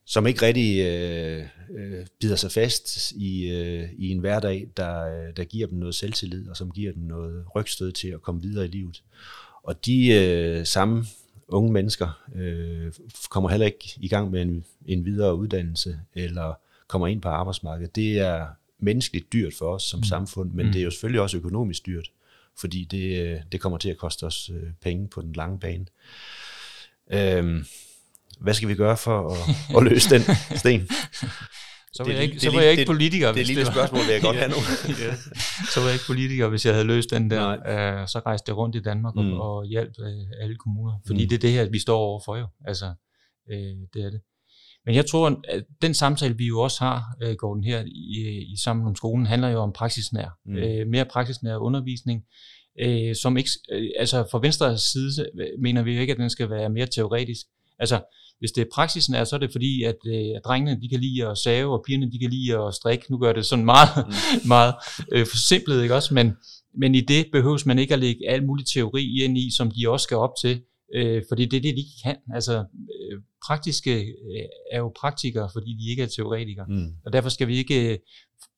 som 0.04 0.26
ikke 0.26 0.46
rigtig 0.46 0.80
øh, 0.80 1.46
øh, 1.76 2.06
bider 2.20 2.36
sig 2.36 2.52
fast 2.52 3.12
i, 3.12 3.50
øh, 3.50 3.88
i 3.98 4.08
en 4.08 4.18
hverdag, 4.18 4.68
der, 4.76 5.30
der 5.36 5.44
giver 5.44 5.66
dem 5.66 5.78
noget 5.78 5.94
selvtillid, 5.94 6.48
og 6.48 6.56
som 6.56 6.70
giver 6.70 6.92
dem 6.92 7.02
noget 7.02 7.44
rygstød 7.56 7.92
til 7.92 8.08
at 8.08 8.22
komme 8.22 8.42
videre 8.42 8.64
i 8.64 8.68
livet. 8.68 9.02
Og 9.62 9.86
de 9.86 10.08
øh, 10.08 10.66
samme 10.66 11.04
unge 11.48 11.72
mennesker 11.72 12.22
øh, 12.34 12.92
kommer 13.30 13.50
heller 13.50 13.66
ikke 13.66 13.96
i 13.96 14.08
gang 14.08 14.30
med 14.30 14.42
en, 14.42 14.64
en 14.86 15.04
videre 15.04 15.36
uddannelse, 15.36 16.00
eller 16.14 16.54
kommer 16.86 17.06
ind 17.06 17.22
på 17.22 17.28
arbejdsmarkedet. 17.28 17.96
Det 17.96 18.18
er 18.18 18.46
menneskeligt 18.78 19.32
dyrt 19.32 19.54
for 19.54 19.74
os 19.74 19.82
som 19.82 19.98
mm. 19.98 20.04
samfund, 20.04 20.50
men 20.52 20.66
mm. 20.66 20.72
det 20.72 20.80
er 20.80 20.84
jo 20.84 20.90
selvfølgelig 20.90 21.20
også 21.20 21.36
økonomisk 21.36 21.86
dyrt, 21.86 22.10
fordi 22.56 22.84
det, 22.84 23.22
øh, 23.22 23.40
det 23.52 23.60
kommer 23.60 23.78
til 23.78 23.88
at 23.90 23.96
koste 23.96 24.24
os 24.24 24.50
øh, 24.54 24.70
penge 24.80 25.08
på 25.08 25.22
den 25.22 25.32
lange 25.32 25.58
bane. 25.58 25.86
Øh, 27.12 27.64
hvad 28.40 28.54
skal 28.54 28.68
vi 28.68 28.74
gøre 28.74 28.96
for 28.96 29.28
at, 29.28 29.76
at 29.76 29.82
løse 29.82 30.10
den 30.10 30.22
sten? 30.56 30.88
Så 31.92 32.02
var, 32.02 32.10
det, 32.10 32.16
jeg 32.16 32.24
ikke, 32.24 32.40
så 32.40 32.50
var 32.50 32.60
jeg 32.60 32.70
ikke 32.70 32.84
politiker. 32.84 33.26
Det, 33.26 33.34
det 33.34 33.40
er 33.40 33.44
et 33.44 33.46
lille 33.46 33.66
spørgsmål, 33.66 34.00
vil 34.00 34.12
jeg 34.12 34.22
godt 34.22 34.36
have 34.42 34.50
nu. 34.50 34.56
ja. 34.88 35.14
Så 35.72 35.80
var 35.80 35.86
jeg 35.86 35.94
ikke 35.94 36.06
politiker, 36.06 36.48
hvis 36.48 36.66
jeg 36.66 36.74
havde 36.74 36.86
løst 36.86 37.10
den 37.10 37.30
der. 37.30 37.46
Uh, 37.50 38.06
så 38.06 38.22
rejste 38.26 38.50
jeg 38.50 38.56
rundt 38.56 38.76
i 38.76 38.80
Danmark 38.80 39.14
mm. 39.14 39.32
og, 39.32 39.56
og 39.56 39.64
hjalp 39.66 39.92
uh, 39.98 40.42
alle 40.42 40.56
kommuner. 40.56 40.92
Fordi 41.06 41.22
mm. 41.22 41.28
det 41.28 41.36
er 41.36 41.40
det 41.40 41.52
her, 41.52 41.70
vi 41.70 41.78
står 41.78 41.98
overfor 41.98 42.36
jo. 42.36 42.46
Altså, 42.66 42.86
uh, 43.52 43.76
det 43.94 44.04
er 44.04 44.10
det. 44.10 44.20
Men 44.86 44.94
jeg 44.94 45.06
tror, 45.06 45.40
at 45.48 45.64
den 45.82 45.94
samtale, 45.94 46.36
vi 46.36 46.46
jo 46.46 46.60
også 46.60 46.84
har, 46.84 47.16
uh, 47.24 47.32
Gordon, 47.38 47.64
her 47.64 47.84
i, 47.86 48.44
i 48.52 48.56
Sammen 48.64 48.86
om 48.86 48.96
skolen, 48.96 49.26
handler 49.26 49.48
jo 49.48 49.58
om 49.58 49.72
praksisnær. 49.72 50.38
Mm. 50.46 50.54
Uh, 50.54 50.88
mere 50.90 51.04
praksisnær 51.04 51.56
undervisning, 51.56 52.22
uh, 52.86 53.12
som 53.22 53.36
ikke, 53.36 53.50
uh, 53.74 53.82
altså 53.98 54.28
fra 54.30 54.40
venstre 54.42 54.78
side 54.78 55.30
mener 55.62 55.82
vi 55.82 55.94
jo 55.94 56.00
ikke, 56.00 56.12
at 56.12 56.18
den 56.18 56.30
skal 56.30 56.50
være 56.50 56.68
mere 56.68 56.86
teoretisk. 56.86 57.46
Altså, 57.78 58.00
hvis 58.40 58.52
det 58.52 58.62
er 58.62 58.70
praksisen 58.74 59.14
er, 59.14 59.24
så 59.24 59.36
er 59.36 59.40
det 59.40 59.52
fordi, 59.52 59.82
at, 59.82 59.96
øh, 60.06 60.36
at 60.36 60.42
drengene 60.44 60.80
de 60.82 60.88
kan 60.88 61.00
lide 61.00 61.28
at 61.28 61.38
save, 61.38 61.72
og 61.72 61.82
pigerne 61.86 62.12
de 62.12 62.18
kan 62.18 62.30
lide 62.30 62.58
at 62.58 62.74
strikke. 62.74 63.06
Nu 63.10 63.18
gør 63.18 63.32
det 63.32 63.46
sådan 63.46 63.64
meget, 63.64 63.88
mm. 64.06 64.48
meget 64.54 64.74
øh, 65.12 65.26
forsimplet, 65.26 65.82
ikke 65.82 65.94
også? 65.94 66.14
Men, 66.14 66.32
men 66.74 66.94
i 66.94 67.00
det 67.00 67.26
behøves 67.32 67.66
man 67.66 67.78
ikke 67.78 67.94
at 67.94 68.00
lægge 68.00 68.30
al 68.30 68.46
mulig 68.46 68.66
teori 68.66 69.24
ind 69.24 69.38
i, 69.38 69.50
som 69.56 69.70
de 69.70 69.90
også 69.90 70.04
skal 70.04 70.16
op 70.16 70.32
til. 70.42 70.62
Øh, 70.94 71.22
fordi 71.28 71.44
det 71.46 71.56
er 71.56 71.60
det, 71.60 71.76
de 71.76 71.84
kan. 72.04 72.16
Altså, 72.34 72.56
øh, 72.58 73.20
praktiske 73.46 74.00
øh, 74.00 74.44
er 74.72 74.78
jo 74.78 74.92
praktikere, 75.00 75.50
fordi 75.52 75.70
de 75.80 75.90
ikke 75.90 76.02
er 76.02 76.06
teoretikere. 76.06 76.66
Mm. 76.68 76.88
Og 77.06 77.12
derfor 77.12 77.28
skal 77.28 77.48
vi 77.48 77.56
ikke, 77.56 77.92
øh, 77.92 77.98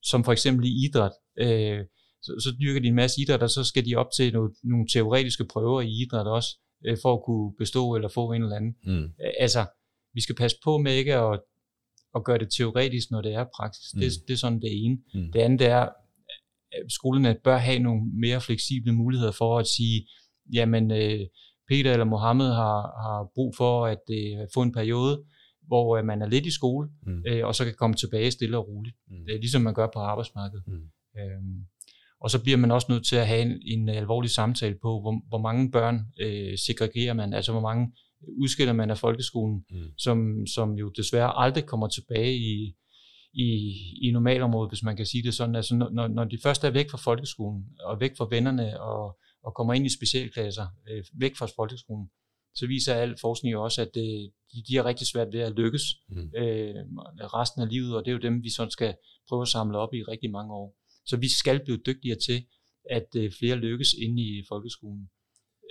som 0.03 0.25
for 0.25 0.33
eksempel 0.33 0.67
i 0.67 0.85
idræt, 0.85 1.13
øh, 1.39 1.81
så, 2.23 2.33
så 2.45 2.55
dyrker 2.61 2.81
de 2.81 2.89
en 2.89 2.95
masse 2.95 3.21
idræt, 3.21 3.43
og 3.43 3.51
så 3.51 3.65
skal 3.65 3.85
de 3.87 3.95
op 3.95 4.07
til 4.17 4.33
nogle, 4.33 4.51
nogle 4.65 4.87
teoretiske 4.93 5.45
prøver 5.45 5.81
i 5.81 6.03
idræt 6.03 6.27
også 6.27 6.59
øh, 6.87 6.97
for 7.03 7.15
at 7.15 7.23
kunne 7.25 7.53
bestå 7.59 7.95
eller 7.97 8.09
få 8.09 8.33
en 8.33 8.43
eller 8.43 8.57
anden. 8.57 8.75
Mm. 8.85 9.13
Altså, 9.41 9.67
vi 10.15 10.21
skal 10.21 10.35
passe 10.35 10.57
på 10.65 10.79
med 10.79 10.93
ikke 10.93 11.15
at, 11.15 11.41
at 12.17 12.25
gøre 12.25 12.39
det 12.39 12.49
teoretisk, 12.59 13.11
når 13.11 13.21
det 13.21 13.35
er 13.35 13.45
praksis. 13.57 13.95
Mm. 13.95 14.01
Det, 14.01 14.11
det 14.29 14.35
er 14.35 14.39
sådan 14.39 14.61
det 14.61 14.85
ene. 14.85 14.99
Mm. 15.15 15.33
Det 15.33 15.41
andet 15.41 15.59
det 15.59 15.69
er, 15.69 15.89
at 16.73 16.93
skolerne 16.93 17.37
bør 17.45 17.57
have 17.57 17.79
nogle 17.79 18.03
mere 18.21 18.41
fleksible 18.41 18.93
muligheder 18.93 19.33
for 19.33 19.59
at 19.59 19.67
sige, 19.67 20.09
jamen 20.53 20.91
øh, 20.91 21.21
Peter 21.69 21.93
eller 21.93 22.05
Mohammed 22.05 22.47
har, 22.47 22.81
har 23.05 23.31
brug 23.35 23.55
for 23.57 23.87
at 23.87 24.05
øh, 24.11 24.49
få 24.55 24.63
en 24.63 24.73
periode, 24.73 25.25
hvor 25.67 25.97
øh, 25.97 26.05
man 26.05 26.23
er 26.23 26.29
lidt 26.29 26.47
i 26.47 26.51
skole, 26.51 26.89
mm. 27.07 27.23
øh, 27.27 27.47
og 27.47 27.55
så 27.55 27.65
kan 27.65 27.75
komme 27.75 27.97
tilbage 27.97 28.31
stille 28.31 28.59
og 28.59 28.69
roligt. 28.69 28.97
Mm. 29.09 29.25
Det 29.27 29.35
er 29.35 29.39
ligesom 29.39 29.63
man 29.63 29.75
gør 29.75 29.89
på 29.95 29.99
arbejdsmarkedet. 29.99 30.65
Mm. 30.67 30.89
Øhm, 31.21 31.67
og 32.23 32.31
så 32.31 32.43
bliver 32.43 32.59
man 32.59 32.71
også 32.71 32.87
nødt 32.91 33.07
til 33.07 33.17
at 33.17 33.27
have 33.27 33.43
en, 33.43 33.63
en 33.65 33.89
alvorlig 33.89 34.31
samtale 34.31 34.75
på, 34.83 35.01
hvor, 35.01 35.29
hvor 35.29 35.39
mange 35.39 35.71
børn 35.71 36.01
øh, 36.21 36.59
segregerer 36.59 37.15
man, 37.15 37.33
altså 37.33 37.53
hvor 37.53 37.61
mange 37.61 37.93
udskiller 38.43 38.73
man 38.73 38.91
af 38.91 38.99
folkeskolen, 38.99 39.65
mm. 39.71 39.77
som, 39.99 40.47
som 40.47 40.73
jo 40.73 40.89
desværre 40.89 41.39
aldrig 41.45 41.65
kommer 41.67 41.89
tilbage 41.89 42.37
i, 42.37 42.75
i, 43.33 43.49
i 44.03 44.11
normalområdet, 44.13 44.71
hvis 44.71 44.83
man 44.83 44.97
kan 44.97 45.07
sige 45.07 45.23
det 45.23 45.35
sådan. 45.35 45.57
Altså 45.57 45.75
når, 45.75 46.09
når 46.09 46.25
de 46.25 46.39
først 46.43 46.65
er 46.65 46.71
væk 46.71 46.91
fra 46.91 46.99
folkeskolen, 46.99 47.65
og 47.85 48.01
væk 48.01 48.17
fra 48.17 48.29
vennerne, 48.31 48.81
og, 48.81 49.19
og 49.45 49.55
kommer 49.55 49.75
ind 49.75 49.87
i 49.87 49.97
specialklasser, 49.97 50.67
øh, 50.91 51.05
væk 51.21 51.37
fra 51.37 51.49
folkeskolen, 51.57 52.09
så 52.55 52.67
viser 52.67 52.95
al 52.95 53.15
forskning 53.21 53.53
jo 53.53 53.65
også, 53.65 53.83
at 53.83 53.91
det, 53.95 54.31
de, 54.53 54.63
de 54.69 54.77
har 54.77 54.85
rigtig 54.85 55.07
svært 55.07 55.29
ved 55.33 55.41
at 55.41 55.53
lykkes 55.53 55.83
mm. 56.09 56.31
øh, 56.37 56.75
resten 57.39 57.63
af 57.63 57.69
livet, 57.69 57.97
og 57.97 58.05
det 58.05 58.11
er 58.11 58.13
jo 58.13 58.29
dem, 58.29 58.43
vi 58.43 58.51
sådan 58.51 58.71
skal 58.71 58.95
prøve 59.29 59.43
at 59.43 59.49
samle 59.49 59.79
op 59.79 59.95
i 59.95 60.03
rigtig 60.03 60.31
mange 60.31 60.53
år. 60.55 60.82
Så 61.07 61.17
vi 61.17 61.29
skal 61.29 61.61
blive 61.65 61.81
dygtigere 61.87 62.19
til, 62.27 62.45
at 62.91 63.07
øh, 63.17 63.33
flere 63.39 63.57
lykkes 63.57 63.93
inde 63.93 64.23
i 64.23 64.45
folkeskolen. 64.49 65.09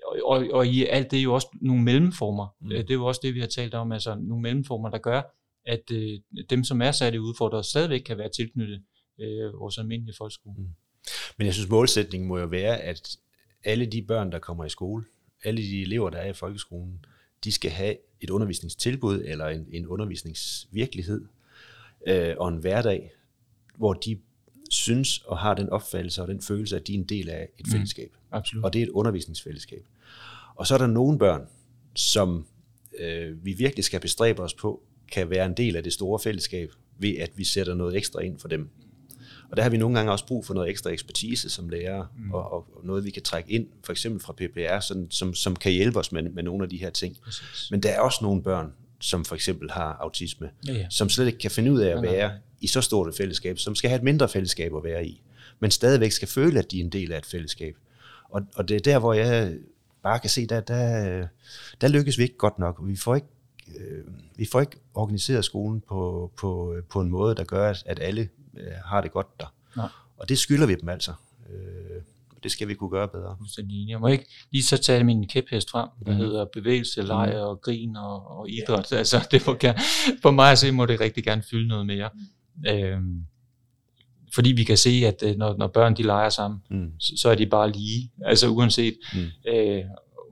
Og, 0.05 0.17
og, 0.23 0.47
og 0.51 0.67
i 0.67 0.85
alt 0.85 1.11
det 1.11 1.19
er 1.19 1.23
jo 1.23 1.33
også 1.33 1.47
nogle 1.61 1.83
mellemformer. 1.83 2.47
Mm. 2.61 2.71
Øh, 2.71 2.77
det 2.77 2.89
er 2.89 2.93
jo 2.93 3.05
også 3.05 3.21
det, 3.23 3.33
vi 3.33 3.39
har 3.39 3.47
talt 3.47 3.73
om, 3.73 3.91
altså 3.91 4.15
nogle 4.15 4.41
mellemformer, 4.41 4.89
der 4.89 4.97
gør, 4.97 5.21
at 5.65 5.91
øh, 5.91 6.19
dem, 6.49 6.63
som 6.63 6.81
er 6.81 6.91
særligt 6.91 7.21
udfordret, 7.21 7.65
stadigvæk 7.65 7.99
kan 7.99 8.17
være 8.17 8.29
tilknyttet 8.29 8.83
øh, 9.19 9.53
vores 9.53 9.77
almindelige 9.77 10.15
folkeskole. 10.17 10.55
Mm. 10.57 10.67
Men 11.37 11.45
jeg 11.45 11.53
synes, 11.53 11.69
målsætningen 11.69 12.27
må 12.27 12.37
jo 12.37 12.45
være, 12.45 12.81
at 12.81 13.17
alle 13.63 13.85
de 13.85 14.01
børn, 14.01 14.31
der 14.31 14.39
kommer 14.39 14.65
i 14.65 14.69
skole, 14.69 15.05
alle 15.43 15.61
de 15.61 15.81
elever, 15.81 16.09
der 16.09 16.17
er 16.17 16.29
i 16.29 16.33
folkeskolen, 16.33 17.05
de 17.43 17.51
skal 17.51 17.71
have 17.71 17.95
et 18.21 18.29
undervisningstilbud 18.29 19.23
eller 19.25 19.47
en, 19.47 19.67
en 19.71 19.87
undervisningsvirkelighed 19.87 21.25
øh, 22.07 22.35
og 22.37 22.49
en 22.49 22.57
hverdag, 22.57 23.11
hvor 23.77 23.93
de 23.93 24.19
synes 24.71 25.17
og 25.17 25.37
har 25.37 25.53
den 25.53 25.69
opfattelse 25.69 26.21
og 26.21 26.27
den 26.27 26.41
følelse, 26.41 26.75
at 26.75 26.87
de 26.87 26.93
er 26.93 26.97
en 26.97 27.03
del 27.03 27.29
af 27.29 27.49
et 27.59 27.65
mm. 27.65 27.71
fællesskab. 27.71 28.11
Absolut. 28.31 28.65
Og 28.65 28.73
det 28.73 28.79
er 28.79 28.83
et 28.83 28.89
undervisningsfællesskab. 28.89 29.85
Og 30.55 30.67
så 30.67 30.73
er 30.73 30.77
der 30.77 30.87
nogle 30.87 31.19
børn, 31.19 31.47
som 31.95 32.45
øh, 32.99 33.45
vi 33.45 33.53
virkelig 33.53 33.85
skal 33.85 33.99
bestræbe 33.99 34.41
os 34.41 34.53
på, 34.53 34.83
kan 35.11 35.29
være 35.29 35.45
en 35.45 35.53
del 35.53 35.75
af 35.75 35.83
det 35.83 35.93
store 35.93 36.19
fællesskab, 36.19 36.71
ved 36.97 37.17
at 37.17 37.31
vi 37.35 37.43
sætter 37.43 37.73
noget 37.73 37.97
ekstra 37.97 38.19
ind 38.19 38.39
for 38.39 38.47
dem. 38.47 38.69
Og 39.51 39.57
der 39.57 39.63
har 39.63 39.69
vi 39.69 39.77
nogle 39.77 39.95
gange 39.97 40.11
også 40.11 40.25
brug 40.25 40.45
for 40.45 40.53
noget 40.53 40.69
ekstra 40.69 40.89
ekspertise 40.89 41.49
som 41.49 41.69
lærer, 41.69 42.05
mm. 42.17 42.31
og, 42.31 42.53
og 42.53 42.81
noget 42.83 43.05
vi 43.05 43.09
kan 43.09 43.23
trække 43.23 43.51
ind, 43.51 43.67
for 43.83 43.91
eksempel 43.91 44.21
fra 44.21 44.33
PPR, 44.33 44.79
sådan, 44.79 45.07
som, 45.09 45.33
som 45.33 45.55
kan 45.55 45.71
hjælpe 45.71 45.99
os 45.99 46.11
med, 46.11 46.23
med 46.23 46.43
nogle 46.43 46.63
af 46.63 46.69
de 46.69 46.77
her 46.77 46.89
ting. 46.89 47.17
Præcis. 47.23 47.67
Men 47.71 47.83
der 47.83 47.89
er 47.89 47.99
også 47.99 48.19
nogle 48.21 48.43
børn, 48.43 48.73
som 48.99 49.25
for 49.25 49.35
eksempel 49.35 49.71
har 49.71 49.97
autisme, 49.99 50.49
ja, 50.67 50.73
ja. 50.73 50.85
som 50.89 51.09
slet 51.09 51.27
ikke 51.27 51.39
kan 51.39 51.51
finde 51.51 51.71
ud 51.71 51.79
af 51.79 51.97
at 51.97 52.01
være 52.01 52.31
i 52.61 52.67
så 52.67 52.81
stort 52.81 53.07
et 53.07 53.15
fællesskab, 53.15 53.57
som 53.57 53.75
skal 53.75 53.89
have 53.89 53.97
et 53.97 54.03
mindre 54.03 54.29
fællesskab 54.29 54.75
at 54.75 54.83
være 54.83 55.05
i, 55.05 55.21
men 55.59 55.71
stadigvæk 55.71 56.11
skal 56.11 56.27
føle, 56.27 56.59
at 56.59 56.71
de 56.71 56.79
er 56.79 56.83
en 56.83 56.89
del 56.89 57.11
af 57.11 57.17
et 57.17 57.25
fællesskab. 57.25 57.75
Og, 58.29 58.41
og 58.55 58.67
det 58.67 58.75
er 58.75 58.79
der, 58.79 58.99
hvor 58.99 59.13
jeg 59.13 59.53
bare 60.03 60.19
kan 60.19 60.29
se, 60.29 60.45
der, 60.45 60.59
der, 60.59 61.27
der 61.81 61.87
lykkes 61.87 62.17
vi 62.17 62.23
ikke 62.23 62.37
godt 62.37 62.59
nok. 62.59 62.79
Vi 62.83 62.95
får 62.95 63.15
ikke, 63.15 63.27
øh, 63.77 64.03
vi 64.35 64.47
får 64.51 64.61
ikke 64.61 64.77
organiseret 64.93 65.45
skolen 65.45 65.81
på, 65.87 66.31
på, 66.37 66.75
på 66.89 67.01
en 67.01 67.09
måde, 67.09 67.35
der 67.35 67.43
gør, 67.43 67.73
at 67.85 67.99
alle 67.99 68.29
øh, 68.57 68.71
har 68.85 69.01
det 69.01 69.11
godt 69.11 69.39
der. 69.39 69.53
Nej. 69.75 69.87
Og 70.17 70.29
det 70.29 70.37
skylder 70.37 70.67
vi 70.67 70.75
dem 70.75 70.89
altså. 70.89 71.13
Øh, 71.49 72.01
det 72.43 72.51
skal 72.51 72.67
vi 72.67 72.73
kunne 72.73 72.89
gøre 72.89 73.07
bedre. 73.07 73.37
Jeg 73.87 73.99
må 73.99 74.07
ikke 74.07 74.25
lige 74.51 74.63
så 74.63 74.77
tage 74.77 75.03
min 75.03 75.27
kæphest 75.27 75.69
frem, 75.69 75.89
der 76.05 76.11
mm. 76.11 76.17
hedder 76.17 76.45
bevægelse, 76.53 77.01
leje 77.01 77.43
og 77.43 77.61
grin 77.61 77.95
og, 77.95 78.27
og 78.37 78.49
idræt. 78.49 78.91
Altså, 78.91 79.27
det 79.31 79.47
må 79.47 79.53
gerne, 79.53 79.79
for 80.21 80.31
mig 80.31 80.51
at 80.51 80.57
se, 80.57 80.71
må 80.71 80.85
det 80.85 80.99
rigtig 80.99 81.23
gerne 81.23 81.43
fylde 81.43 81.67
noget 81.67 81.85
mere. 81.85 82.09
Øh, 82.67 82.99
fordi 84.33 84.51
vi 84.51 84.63
kan 84.63 84.77
se, 84.77 84.89
at 84.89 85.23
øh, 85.23 85.35
når, 85.35 85.57
når 85.57 85.67
børn 85.67 85.95
de 85.97 86.03
leger 86.03 86.29
sammen, 86.29 86.63
mm. 86.69 86.91
så, 86.99 87.13
så 87.17 87.29
er 87.29 87.35
de 87.35 87.45
bare 87.45 87.71
lige. 87.71 88.11
Altså 88.25 88.47
uanset, 88.47 88.97
mm. 89.13 89.51
øh, 89.51 89.83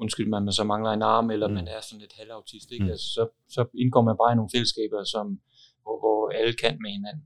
undskyld, 0.02 0.28
man 0.28 0.52
så 0.52 0.64
mangler 0.64 0.92
en 0.92 1.02
arm, 1.02 1.32
eller 1.32 1.48
mm. 1.48 1.54
man 1.54 1.68
er 1.68 1.82
sådan 1.82 2.00
lidt 2.00 2.14
halvautist, 2.20 2.72
ikke? 2.72 2.84
Mm. 2.84 2.92
Altså, 2.92 3.06
så, 3.06 3.28
så 3.50 3.66
indgår 3.80 4.02
man 4.02 4.16
bare 4.22 4.34
i 4.34 4.36
nogle 4.36 4.50
fællesskaber, 4.54 5.04
som, 5.04 5.40
hvor, 5.84 6.00
hvor 6.00 6.30
alle 6.30 6.54
kan 6.54 6.78
med 6.82 6.92
hinanden. 6.92 7.24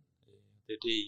Det 0.68 0.74
er 0.74 0.88
det, 0.88 1.00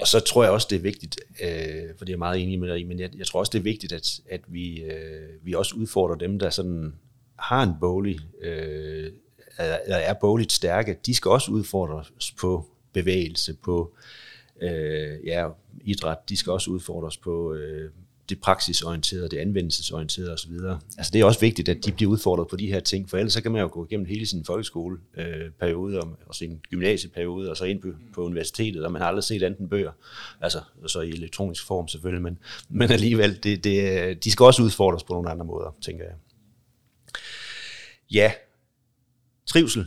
og 0.00 0.06
så 0.06 0.20
tror 0.20 0.42
jeg 0.42 0.52
også, 0.52 0.66
det 0.70 0.76
er 0.76 0.82
vigtigt, 0.82 1.20
øh, 1.42 1.96
for 1.98 2.04
det 2.04 2.12
er 2.12 2.12
jeg 2.12 2.18
meget 2.18 2.42
enig 2.42 2.60
med 2.60 2.68
dig 2.68 2.80
i, 2.80 2.84
men 2.84 3.00
jeg, 3.00 3.10
jeg 3.18 3.26
tror 3.26 3.40
også, 3.40 3.50
det 3.50 3.58
er 3.58 3.62
vigtigt, 3.62 3.92
at, 3.92 4.20
at 4.30 4.40
vi, 4.48 4.82
øh, 4.82 5.46
vi 5.46 5.54
også 5.54 5.74
udfordrer 5.76 6.16
dem, 6.16 6.38
der 6.38 6.50
sådan 6.50 6.94
har 7.38 7.62
en 7.62 7.74
bolig, 7.80 8.20
øh, 8.42 9.12
eller 9.58 9.96
er 9.96 10.14
boligt 10.20 10.52
stærke, 10.52 11.00
de 11.06 11.14
skal 11.14 11.30
også 11.30 11.50
udfordres 11.52 12.32
på 12.40 12.69
bevægelse, 12.92 13.54
på 13.54 13.94
øh, 14.62 15.26
ja, 15.26 15.48
idræt, 15.84 16.28
de 16.28 16.36
skal 16.36 16.52
også 16.52 16.70
udfordres 16.70 17.16
på 17.16 17.54
øh, 17.54 17.90
det 18.30 18.40
praksisorienterede, 18.40 19.28
det 19.28 19.38
anvendelsesorienterede 19.38 20.32
osv. 20.32 20.52
Altså 20.98 21.10
det 21.12 21.20
er 21.20 21.24
også 21.24 21.40
vigtigt, 21.40 21.68
at 21.68 21.84
de 21.84 21.92
bliver 21.92 22.10
udfordret 22.10 22.48
på 22.48 22.56
de 22.56 22.66
her 22.66 22.80
ting, 22.80 23.10
for 23.10 23.16
ellers 23.16 23.32
så 23.32 23.42
kan 23.42 23.52
man 23.52 23.60
jo 23.60 23.68
gå 23.72 23.86
igennem 23.86 24.06
hele 24.06 24.26
sin 24.26 24.44
folkeskoleperiode 24.44 25.96
øh, 25.96 26.02
og 26.26 26.34
sin 26.34 26.60
gymnasieperiode 26.70 27.50
og 27.50 27.56
så 27.56 27.64
ind 27.64 27.82
på, 27.82 27.88
på 28.14 28.24
universitetet, 28.24 28.84
og 28.84 28.92
man 28.92 29.02
har 29.02 29.08
aldrig 29.08 29.24
set 29.24 29.42
enten 29.42 29.68
bøger, 29.68 29.92
altså 30.40 30.60
så 30.86 31.00
i 31.00 31.08
elektronisk 31.10 31.66
form 31.66 31.88
selvfølgelig, 31.88 32.22
men, 32.22 32.38
men 32.68 32.90
alligevel, 32.90 33.42
det, 33.42 33.64
det, 33.64 34.24
de 34.24 34.30
skal 34.30 34.44
også 34.44 34.62
udfordres 34.62 35.02
på 35.02 35.12
nogle 35.12 35.30
andre 35.30 35.44
måder, 35.44 35.76
tænker 35.80 36.04
jeg. 36.04 36.14
Ja, 38.10 38.32
trivsel 39.46 39.86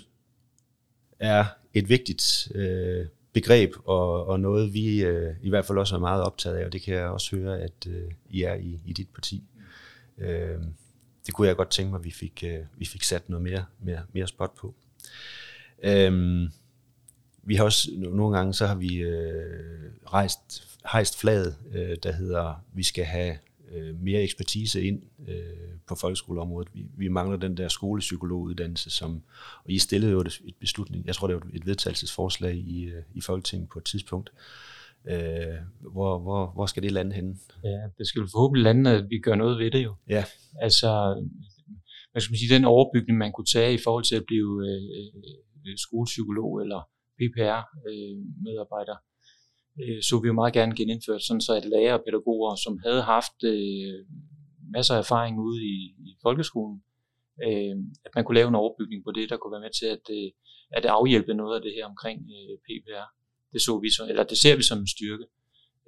er 1.20 1.46
et 1.74 1.90
vigtigt 1.90 2.52
øh, 2.56 3.06
begreb, 3.34 3.74
og, 3.86 4.26
og 4.26 4.40
noget 4.40 4.74
vi 4.74 5.04
øh, 5.04 5.36
i 5.42 5.50
hvert 5.50 5.66
fald 5.66 5.78
også 5.78 5.96
er 5.96 6.00
meget 6.00 6.24
optaget 6.24 6.58
af, 6.58 6.66
og 6.66 6.74
det 6.74 6.82
kan 6.82 6.94
jeg 6.94 7.08
også 7.08 7.36
høre, 7.36 7.60
at 7.60 7.88
øh, 7.88 8.12
I 8.30 8.42
er 8.42 8.54
i, 8.54 8.80
i 8.86 8.94
dit 8.94 9.10
parti. 9.10 9.44
Øh, 10.18 10.58
det 11.26 11.34
kunne 11.34 11.48
jeg 11.48 11.56
godt 11.56 11.70
tænke 11.70 11.92
mig, 11.92 12.00
at 12.00 12.06
vi 12.06 12.12
fik, 12.12 12.44
øh, 12.46 12.60
vi 12.78 12.86
fik 12.86 13.04
sat 13.04 13.30
noget 13.30 13.44
mere, 13.44 13.66
mere, 13.80 14.02
mere 14.14 14.28
spot 14.28 14.56
på. 14.56 14.76
Øh, 15.84 16.50
vi 17.44 17.56
har 17.56 17.64
også 17.64 17.92
nogle 17.98 18.38
gange, 18.38 18.54
så 18.54 18.68
har 18.68 18.76
vi 18.76 18.96
øh, 18.96 19.92
rejst, 20.06 20.80
hejst 20.92 21.20
flaget, 21.20 21.56
øh, 21.74 21.98
der 22.04 22.12
hedder, 22.12 22.64
vi 22.74 22.84
skal 22.84 23.06
have 23.06 23.38
øh, 23.74 24.02
mere 24.02 24.22
ekspertise 24.22 24.84
ind 24.84 25.02
øh, 25.28 25.78
på 25.88 25.96
folkeskoleområdet. 25.96 26.70
Vi, 26.74 26.86
vi 26.98 27.08
mangler 27.08 27.38
den 27.38 27.58
der 27.58 27.68
skolepsykologuddannelse, 27.68 28.90
som, 28.90 29.24
og 29.66 29.72
I 29.72 29.80
stillede 29.80 30.12
jo 30.12 30.22
et, 30.22 30.42
et 30.46 30.56
beslutning, 30.60 31.06
jeg 31.06 31.16
tror 31.16 31.28
det 31.28 31.36
var 31.36 31.50
et 31.54 31.66
vedtagelsesforslag 31.66 32.56
i, 32.56 32.84
øh, 32.84 33.04
i 33.14 33.22
Folketinget 33.22 33.70
på 33.70 33.80
et 33.80 33.86
tidspunkt. 33.86 34.32
Øh, 35.08 35.58
hvor, 35.92 36.20
hvor, 36.20 36.52
hvor 36.54 36.66
skal 36.66 36.84
det 36.84 36.92
lande 36.92 37.16
henne? 37.16 37.36
Ja, 37.64 37.78
det 37.98 38.08
skal 38.08 38.22
forhåbentlig 38.32 38.64
lande, 38.64 38.92
at 38.92 39.10
vi 39.10 39.20
gør 39.20 39.36
noget 39.36 39.60
ved 39.60 39.72
det 39.72 39.84
jo. 39.84 39.96
Ja. 40.10 40.26
Altså, 40.62 40.90
hvad 42.12 42.22
skal 42.22 42.32
man 42.32 42.38
sige, 42.38 42.56
den 42.56 42.66
overbygning, 42.66 43.18
man 43.18 43.32
kunne 43.32 43.52
tage 43.54 43.74
i 43.74 43.80
forhold 43.84 44.04
til 44.04 44.16
at 44.16 44.26
blive 44.28 44.52
øh, 44.68 44.82
øh, 45.66 45.78
skolepsykolog 45.78 46.62
eller 46.62 46.82
PPR-medarbejder, 47.18 48.98
øh, 48.98 49.13
øh, 49.82 50.02
så 50.08 50.20
vi 50.22 50.28
jo 50.28 50.34
meget 50.34 50.54
gerne 50.54 50.76
genindført, 50.76 51.24
sådan 51.24 51.42
så 51.42 51.54
at 51.54 51.66
lærere 51.66 52.00
og 52.00 52.04
pædagoger, 52.06 52.56
som 52.56 52.80
havde 52.86 53.02
haft 53.02 53.38
øh, 53.44 54.00
masser 54.76 54.94
af 54.96 55.00
erfaring 55.00 55.40
ude 55.40 55.60
i, 55.74 55.76
i 56.08 56.12
folkeskolen, 56.22 56.84
øh, 57.48 57.76
at 58.06 58.12
man 58.16 58.24
kunne 58.24 58.40
lave 58.40 58.50
en 58.50 58.62
overbygning 58.64 59.04
på 59.04 59.12
det, 59.12 59.30
der 59.30 59.38
kunne 59.38 59.56
være 59.56 59.66
med 59.68 59.76
til 59.80 59.86
at, 59.96 60.06
øh, 60.18 60.30
at 60.78 60.86
afhjælpe 60.86 61.34
noget 61.34 61.56
af 61.56 61.62
det 61.62 61.74
her 61.78 61.86
omkring 61.86 62.20
øh, 62.38 62.56
PPR. 62.66 63.08
Det, 63.54 63.62
så 63.62 63.80
vi 63.80 63.90
så, 63.98 64.04
eller 64.10 64.24
det 64.24 64.38
ser 64.38 64.56
vi 64.56 64.64
som 64.64 64.80
en 64.80 64.88
styrke, 64.96 65.26